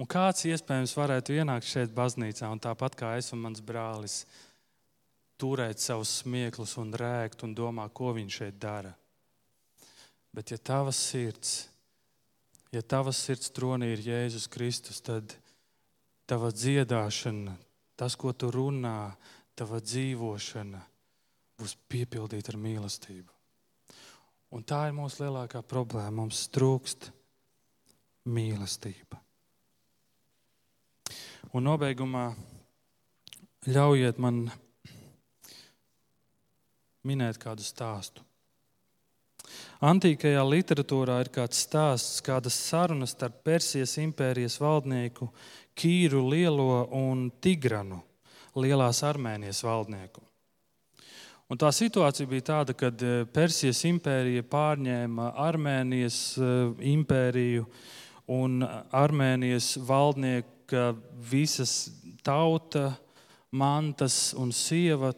Un 0.00 0.08
kāds 0.08 0.46
iespējams 0.48 0.94
varētu 0.96 1.34
ienākt 1.36 1.68
šeit, 1.68 1.92
baznīcā, 1.92 2.48
un 2.48 2.62
tāpat 2.62 2.96
kā 2.96 3.12
es 3.20 3.28
un 3.36 3.42
mans 3.44 3.60
brālis, 3.60 4.22
turēt 5.40 5.80
savus 5.80 6.22
smieklus 6.22 6.78
un 6.80 6.94
rēkt 6.96 7.44
un 7.44 7.52
domāt, 7.56 7.92
ko 7.92 8.14
viņš 8.16 8.38
šeit 8.40 8.56
dara. 8.60 8.94
Bet, 10.32 10.52
ja 10.52 10.58
tavas 10.58 10.98
sirds, 11.10 11.68
ja 12.70 12.82
tavas 12.82 13.18
sirds 13.18 13.50
tronī 13.54 13.90
ir 13.94 14.04
Jēzus 14.04 14.46
Kristus, 14.52 15.00
tad 15.02 15.34
tava 16.30 16.52
dziedāšana, 16.54 17.56
tas, 17.98 18.14
ko 18.14 18.32
tu 18.32 18.52
runā, 18.54 19.10
tava 19.58 19.80
dzīvošana 19.82 20.84
būs 21.60 21.74
piepildīta 21.90 22.54
ar 22.54 22.60
mīlestību. 22.62 23.34
Un 24.56 24.64
tā 24.66 24.86
ir 24.88 24.94
mūsu 24.96 25.24
lielākā 25.24 25.62
problēma. 25.66 26.22
Mums 26.22 26.46
trūkst 26.54 27.10
mīlestība. 28.30 29.20
Un 31.54 31.66
nobeigumā 31.66 32.30
ļaujiet 33.70 34.18
man 34.22 34.44
minēt 37.06 37.38
kādu 37.42 37.66
stāstu. 37.66 38.24
Antīkajā 39.80 40.42
literatūrā 40.44 41.20
ir 41.24 41.30
kāds 41.32 41.62
stāsts, 41.64 42.20
kādas 42.24 42.56
sarunas 42.68 43.14
starp 43.16 43.40
Persijas 43.46 43.96
impērijas 44.02 44.58
valdnieku 44.60 45.30
Kīru 45.78 46.26
Lielo 46.28 46.84
un 46.96 47.30
Tigranu, 47.40 48.02
Lielās 48.56 49.02
Armēnijas 49.06 49.62
valdnieku. 49.64 50.22
Un 51.50 51.58
tā 51.58 51.72
situācija 51.74 52.28
bija 52.30 52.46
tāda, 52.52 52.76
ka 52.78 52.92
eh, 52.92 53.24
Persijas 53.26 53.82
impērija 53.88 54.44
pārņēma 54.46 55.32
Armēnijas 55.48 56.20
eh, 56.38 56.86
impēriju, 56.92 57.66
un 58.30 58.62
Armēnijas 58.94 59.74
valdnieku 59.82 60.60
ka 60.70 60.94
visas 61.30 61.90
tauta, 62.22 62.92
mantas 63.50 64.34
un 64.38 64.52
sieva 64.54 65.10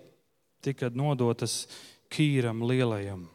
tika 0.65 0.89
nodotas 0.95 1.67
Kīram 2.13 2.65
lielajam. 2.69 3.27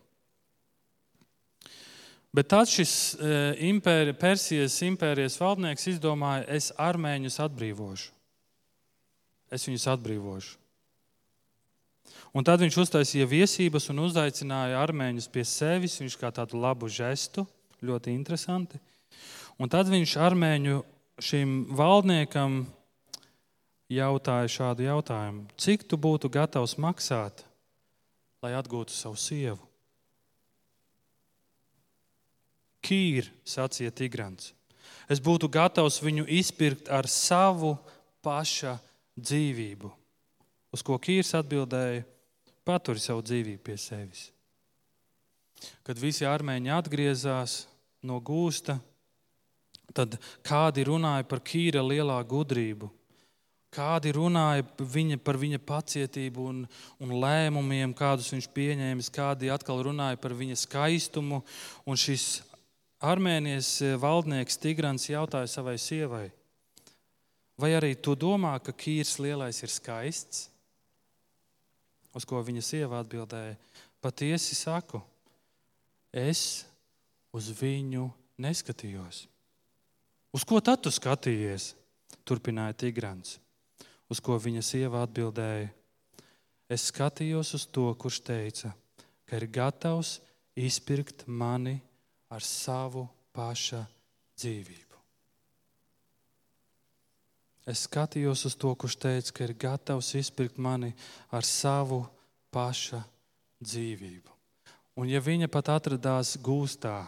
Bet 2.38 2.51
tad 2.53 2.69
šis 2.69 2.91
e, 3.17 3.29
impēri, 3.65 4.13
Persijas 4.13 4.75
impērijas 4.85 5.39
valdnieks 5.41 5.88
izdomāja, 5.89 6.43
es 6.53 6.69
armēņus 6.77 7.39
atbrīvošu. 7.47 8.11
Es 9.49 9.65
viņus 9.65 9.88
atbrīvošu. 9.95 10.51
Un 12.38 12.45
tad 12.45 12.61
viņš 12.61 12.77
uztaisīja 12.83 13.25
viesības 13.31 13.89
un 13.89 14.03
uzaicināja 14.05 14.77
armēņus 14.83 15.29
pie 15.33 15.47
sevis. 15.49 15.97
Viņš 15.97 16.17
kā 16.21 16.29
tādu 16.35 16.61
labu 16.61 16.89
žestu, 16.91 17.47
ļoti 17.81 18.13
interesanti. 18.13 18.77
Un 19.57 19.71
tad 19.73 19.89
viņš 19.89 20.13
armēņu 20.21 20.83
šim 21.17 21.55
valdniekam 21.73 22.67
jautāja 23.89 24.51
šādu 24.59 24.85
jautājumu: 24.85 25.47
Cik 25.57 25.88
tu 25.89 25.97
būtu 25.97 26.29
gatavs 26.29 26.77
maksāt, 26.77 27.41
lai 28.45 28.53
atgūtu 28.59 28.93
savu 28.93 29.17
sievu? 29.17 29.66
Kīr, 32.88 33.27
sacīja 33.43 33.91
Tigrants. 33.91 34.53
Es 35.11 35.19
būtu 35.23 35.49
gatavs 35.51 35.99
viņu 36.03 36.25
izpirkt 36.39 36.89
ar 36.91 37.07
savu 37.11 37.75
paša 38.23 38.77
dzīvību. 39.19 39.91
Uz 40.75 40.83
ko 40.83 40.97
Kīrs 40.99 41.33
atbildēja: 41.39 42.03
Paturi 42.67 42.99
savu 42.99 43.23
dzīvību 43.23 43.63
pie 43.63 43.77
sevis. 43.79 44.27
Kad 45.88 45.97
visi 45.97 46.27
armēņi 46.27 46.73
atgriezās 46.75 47.63
no 48.05 48.19
gūsta, 48.21 48.77
tad 49.95 50.19
kādi 50.45 50.83
runāja 50.85 51.25
par 51.27 51.41
Kīra 51.41 51.81
lielā 51.81 52.17
gudrību, 52.27 52.91
kādi 53.73 54.11
runāja 54.15 54.65
viņa, 54.77 55.19
par 55.23 55.39
viņa 55.39 55.59
pacietību 55.65 56.45
un, 56.51 56.61
un 57.03 57.15
lēmumiem, 57.23 57.95
kādus 57.97 58.29
viņš 58.33 58.49
pieņēmis, 58.55 59.11
kādi 59.13 59.51
atkal 59.53 59.81
runāja 59.88 60.19
par 60.21 60.35
viņa 60.38 60.59
skaistumu. 60.63 61.41
Un 61.88 61.99
šis 61.99 62.41
Armēnijas 62.98 63.76
valdnieks 64.02 64.58
Tigrants 64.58 65.04
jautāja 65.12 65.45
savai 65.52 65.76
sievai, 65.78 66.32
vai 67.54 67.76
arī 67.78 67.91
tu 67.93 68.16
domā, 68.18 68.56
ka 68.58 68.74
Kīrs 68.74 69.20
lielais 69.22 69.62
ir 69.62 69.70
skaists? 69.70 70.48
Uz 72.18 72.26
ko 72.26 72.41
viņa 72.41 72.64
sieva 72.66 73.04
atbildēja, 73.04 73.54
patiesi 74.02 74.58
saku, 74.58 75.04
es 76.10 76.66
uz 77.30 77.52
viņu 77.54 78.08
neskatījos. 78.41 79.28
Uz 80.34 80.45
ko 80.48 80.58
tad 80.58 80.82
tu 80.82 80.89
skatījies? 80.89 81.76
Turpināja 82.26 82.74
Tigrants. 82.82 83.38
Uz 84.10 84.18
ko 84.24 84.39
viņa 84.41 84.64
sieva 84.66 85.04
atbildēja: 85.06 85.70
Es 86.68 86.89
skatījos 86.89 87.54
uz 87.54 87.68
to, 87.70 87.91
kurš 87.93 88.24
teica, 88.26 88.74
ka 89.30 89.38
ir 89.38 89.45
gatavs 89.54 90.18
izpirkt 90.58 91.28
mani 91.28 91.78
ar 92.34 92.43
savu 92.43 93.05
paša 93.36 93.84
dzīvību. 94.38 94.84
Es 97.67 97.84
skatījos 97.84 98.45
uz 98.47 98.55
to, 98.55 98.71
kurš 98.80 98.95
teica, 99.03 99.34
ka 99.36 99.47
ir 99.47 99.55
gatavs 99.59 100.13
izpirkt 100.15 100.57
mani 100.57 100.93
ar 101.36 101.43
savu 101.43 102.05
paša 102.55 103.01
dzīvību. 103.59 104.36
Un 104.97 105.09
ja 105.11 105.19
viņa 105.21 105.49
pat 105.51 105.73
atradās 105.75 106.38
gūstā 106.41 107.01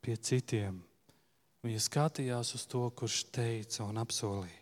pie 0.00 0.16
citiem, 0.16 0.80
Viņa 1.60 1.80
skatījās 1.84 2.54
uz 2.56 2.62
to, 2.64 2.86
kurš 2.96 3.26
teica 3.34 3.84
un 3.84 4.00
apsolīja. 4.00 4.56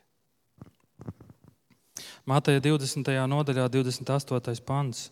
Mateja 2.28 2.60
20. 2.64 3.12
nodaļā, 3.30 3.68
28. 3.70 4.64
pants. 4.66 5.04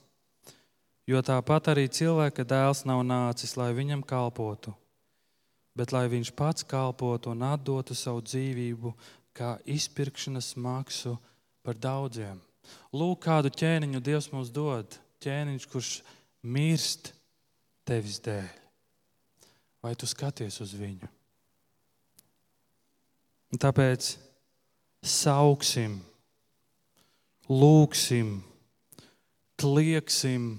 Jo 1.07 1.20
tāpat 1.22 1.70
arī 1.70 1.86
cilvēka 1.86 2.42
dēls 2.42 2.82
nav 2.88 3.04
nācis, 3.07 3.54
lai 3.54 3.70
viņam 3.76 4.02
kalpotu, 4.02 4.72
bet 5.78 5.94
lai 5.94 6.09
viņš 6.11 6.32
pats 6.34 6.66
kalpotu 6.66 7.30
un 7.30 7.44
atdotu 7.46 7.94
savu 7.94 8.24
dzīvību 8.26 8.90
kā 9.36 9.54
izpirkšanas 9.70 10.57
maksu 10.59 11.14
par 11.62 11.78
daudziem. 11.78 12.40
Lūk, 12.90 13.20
kādu 13.22 13.52
ķēniņu 13.54 14.02
Dievs 14.02 14.30
mums 14.32 14.50
dod. 14.50 14.98
Ķēniņš, 15.22 15.68
kurš 15.70 15.90
mirst 16.42 17.12
tevis 17.86 18.18
dēļ. 18.24 18.50
Vai 19.86 19.94
tu 19.94 20.09
skaties 20.11 20.59
uz 20.64 20.74
viņu? 20.74 21.07
Un 23.54 23.62
tāpēc 23.62 24.16
sauksim, 25.07 26.00
lūgsim, 27.46 28.40
klieksim 29.61 30.57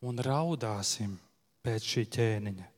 un 0.00 0.20
raudāsim 0.24 1.16
pēc 1.64 1.88
šī 1.92 2.04
ķēniņa. 2.16 2.68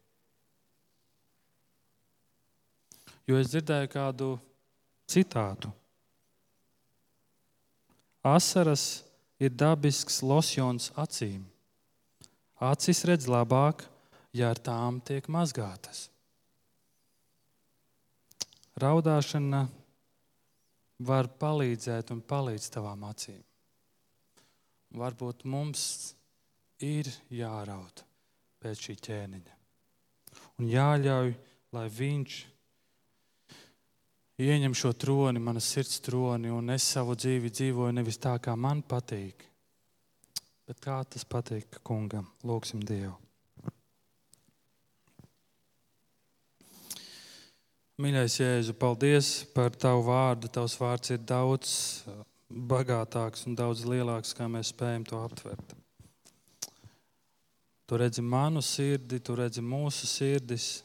Jo 3.30 3.38
es 3.38 3.52
dzirdēju 3.52 3.90
kādu 3.92 4.30
citātu. 5.10 5.70
Asaras 8.26 9.04
ir 9.42 9.54
dabisks 9.54 10.20
losjons 10.26 10.90
acīm. 10.98 11.44
Acis 12.62 13.04
redz 13.06 13.26
labāk, 13.30 13.86
ja 14.34 14.50
ar 14.54 14.58
tām 14.58 15.00
tiek 15.02 15.26
mazgātas. 15.30 16.08
raudāšana 18.82 19.66
var 21.02 21.28
palīdzēt 21.42 22.12
un 22.14 22.22
palīdz 22.24 22.68
tavām 22.72 23.04
acīm. 23.08 23.40
Varbūt 24.96 25.44
mums 25.48 26.14
ir 26.82 27.08
jāraud 27.32 28.04
pēc 28.62 28.86
šī 28.86 28.96
ķēniņa. 29.06 29.56
Un 30.60 30.68
jāļauj, 30.70 31.32
lai 31.74 31.86
viņš 31.92 32.36
ieņem 34.42 34.76
šo 34.76 34.92
troni, 34.98 35.42
manas 35.42 35.68
sirds 35.70 36.00
troni, 36.04 36.50
un 36.52 36.70
es 36.74 36.86
savu 36.94 37.16
dzīvi 37.18 37.50
dzīvoju 37.52 37.96
nevis 37.98 38.20
tā, 38.22 38.36
kā 38.42 38.54
man 38.58 38.82
patīk, 38.82 39.44
bet 40.68 40.80
kā 40.82 41.02
tas 41.08 41.26
patīk 41.28 41.82
kungam. 41.86 42.30
Lūksim 42.46 42.82
Dievu. 42.86 43.16
Mīļais 48.02 48.38
Jēzu, 48.40 48.72
paldies 48.74 49.28
par 49.54 49.76
tavu 49.78 50.06
vārdu. 50.08 50.48
Tavs 50.50 50.74
vārds 50.80 51.12
ir 51.14 51.20
daudz 51.28 51.74
bagātāks 52.50 53.46
un 53.46 53.54
daudz 53.58 53.84
lielāks, 53.86 54.32
kā 54.34 54.48
mēs 54.50 54.72
spējam 54.72 55.04
to 55.06 55.20
aptvert. 55.22 55.76
Tu 57.92 57.98
redzi 58.00 58.22
manu 58.24 58.62
sirdi, 58.64 59.18
tu 59.20 59.34
redzi 59.36 59.60
mūsu 59.60 60.08
sirdis, 60.08 60.80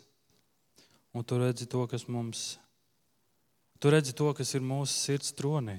un 1.16 1.24
tu 1.24 1.38
redzi 1.39 1.64
to, 1.72 1.86
kas 1.88 2.03
mums 2.12 2.58
ir 2.58 2.66
Tu 3.80 3.89
redzi 3.89 4.14
to, 4.14 4.32
kas 4.34 4.55
ir 4.58 4.64
mūsu 4.66 4.93
sirds 4.93 5.34
tronī. 5.38 5.78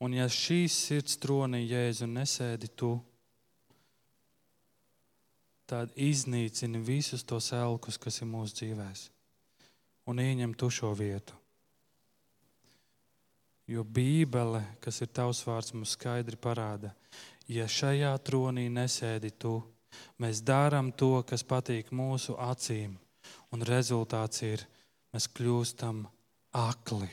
Un 0.00 0.16
ja 0.16 0.24
šīs 0.32 0.72
sirds 0.86 1.18
tronī 1.20 1.66
jēzu 1.66 2.08
nesēdi 2.08 2.70
tu, 2.72 2.94
tad 5.68 5.92
iznīcini 6.00 6.80
visus 6.80 7.22
tos 7.28 7.50
elkus, 7.52 8.00
kas 8.00 8.22
ir 8.22 8.30
mūsu 8.30 8.56
dzīvēs, 8.62 9.04
un 10.08 10.24
ieņem 10.24 10.56
tu 10.56 10.70
šo 10.72 10.94
vietu. 10.96 11.36
Jo 13.70 13.84
Bībele, 13.86 14.64
kas 14.82 14.98
ir 15.04 15.12
tavs 15.14 15.44
vārds, 15.46 15.70
mums 15.76 15.92
skaidri 15.94 16.34
parāda, 16.34 16.90
ja 17.46 17.68
šajā 17.70 18.10
tronī 18.26 18.64
nesēdi 18.66 19.30
tu, 19.38 19.60
mēs 20.18 20.40
darām 20.42 20.90
to, 20.90 21.20
kas 21.22 21.46
patīk 21.46 21.92
mūsu 21.94 22.34
acīm 22.34 22.96
un 23.54 23.62
rezultāts 23.66 24.42
ir, 24.46 24.64
mēs 25.14 25.28
kļūstam 25.36 26.02
akli. 26.58 27.10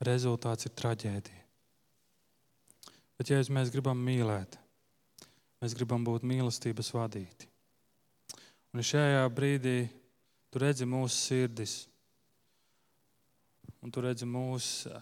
Rezultāts 0.00 0.66
ir 0.66 0.74
traģēdija. 0.80 1.44
Bet, 3.20 3.30
ja 3.30 3.38
mēs 3.52 3.70
gribam 3.70 4.00
mīlēt, 4.00 4.56
mēs 5.60 5.76
gribam 5.76 6.02
būt 6.06 6.24
mīlestības 6.24 6.90
vadīti. 6.96 7.46
Un 8.72 8.82
šajā 8.86 9.26
brīdī 9.34 9.76
tu 10.50 10.62
redzi 10.62 10.86
mūsu 10.88 11.18
sirdis, 11.18 11.74
un 13.80 13.92
tu 13.92 14.02
redzi 14.04 14.28
mūsu, 14.28 14.92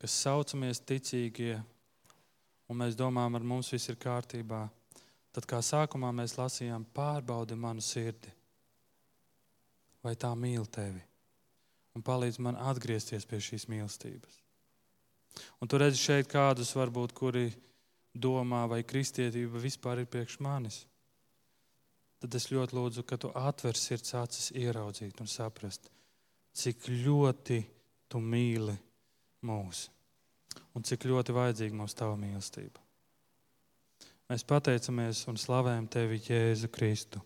kas 0.00 0.16
saucamies 0.24 0.82
ticīgie, 0.86 1.56
un 2.66 2.80
mēs 2.82 2.98
domājam, 2.98 3.38
ar 3.38 3.46
mums 3.46 3.70
viss 3.72 3.90
ir 3.90 3.98
kārtībā. 4.00 4.66
Tad, 5.36 5.44
kā 5.48 5.60
sākumā 5.60 6.10
mēs 6.16 6.38
lasījām, 6.38 6.86
pārbaudi 6.96 7.58
manu 7.60 7.84
sirdi, 7.84 8.32
vai 10.04 10.14
tā 10.16 10.30
mīl 10.38 10.64
tevi, 10.72 11.02
un 11.96 12.04
palīdz 12.04 12.40
man 12.44 12.58
atgriezties 12.70 13.26
pie 13.28 13.40
šīs 13.42 13.66
mīlestības. 13.68 14.40
Un 15.60 15.68
tu 15.68 15.78
redzi 15.80 16.00
šeit 16.00 16.30
kādus, 16.32 16.72
varbūt, 16.78 17.12
kuri 17.16 17.50
domā, 18.16 18.64
vai 18.70 18.80
kristietība 18.88 19.60
vispār 19.60 20.00
ir 20.02 20.10
priekš 20.10 20.38
manis. 20.44 20.84
Tad 22.22 22.32
es 22.38 22.48
ļoti 22.48 22.78
lūdzu, 22.78 23.04
ka 23.04 23.18
tu 23.20 23.28
atver 23.36 23.76
sirds 23.76 24.14
acis, 24.16 24.48
ieraudzīt 24.56 25.20
un 25.20 25.28
saprast, 25.28 25.90
cik 26.56 26.88
ļoti 26.88 27.60
tu 28.08 28.22
mīli 28.22 28.76
mūs 29.46 29.86
un 30.76 30.84
cik 30.84 31.08
ļoti 31.08 31.34
vajadzīga 31.36 31.78
mums 31.78 31.96
tava 31.96 32.18
mīlestība. 32.20 32.82
Mēs 34.26 34.44
pateicamies 34.48 35.22
un 35.30 35.38
slavējam 35.38 35.88
Tevi, 35.90 36.20
Jēzu 36.26 36.70
Kristu. 36.74 37.22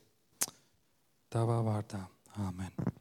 Tavā 1.33 1.61
vārdā. 1.65 2.05
Āmen. 2.45 3.00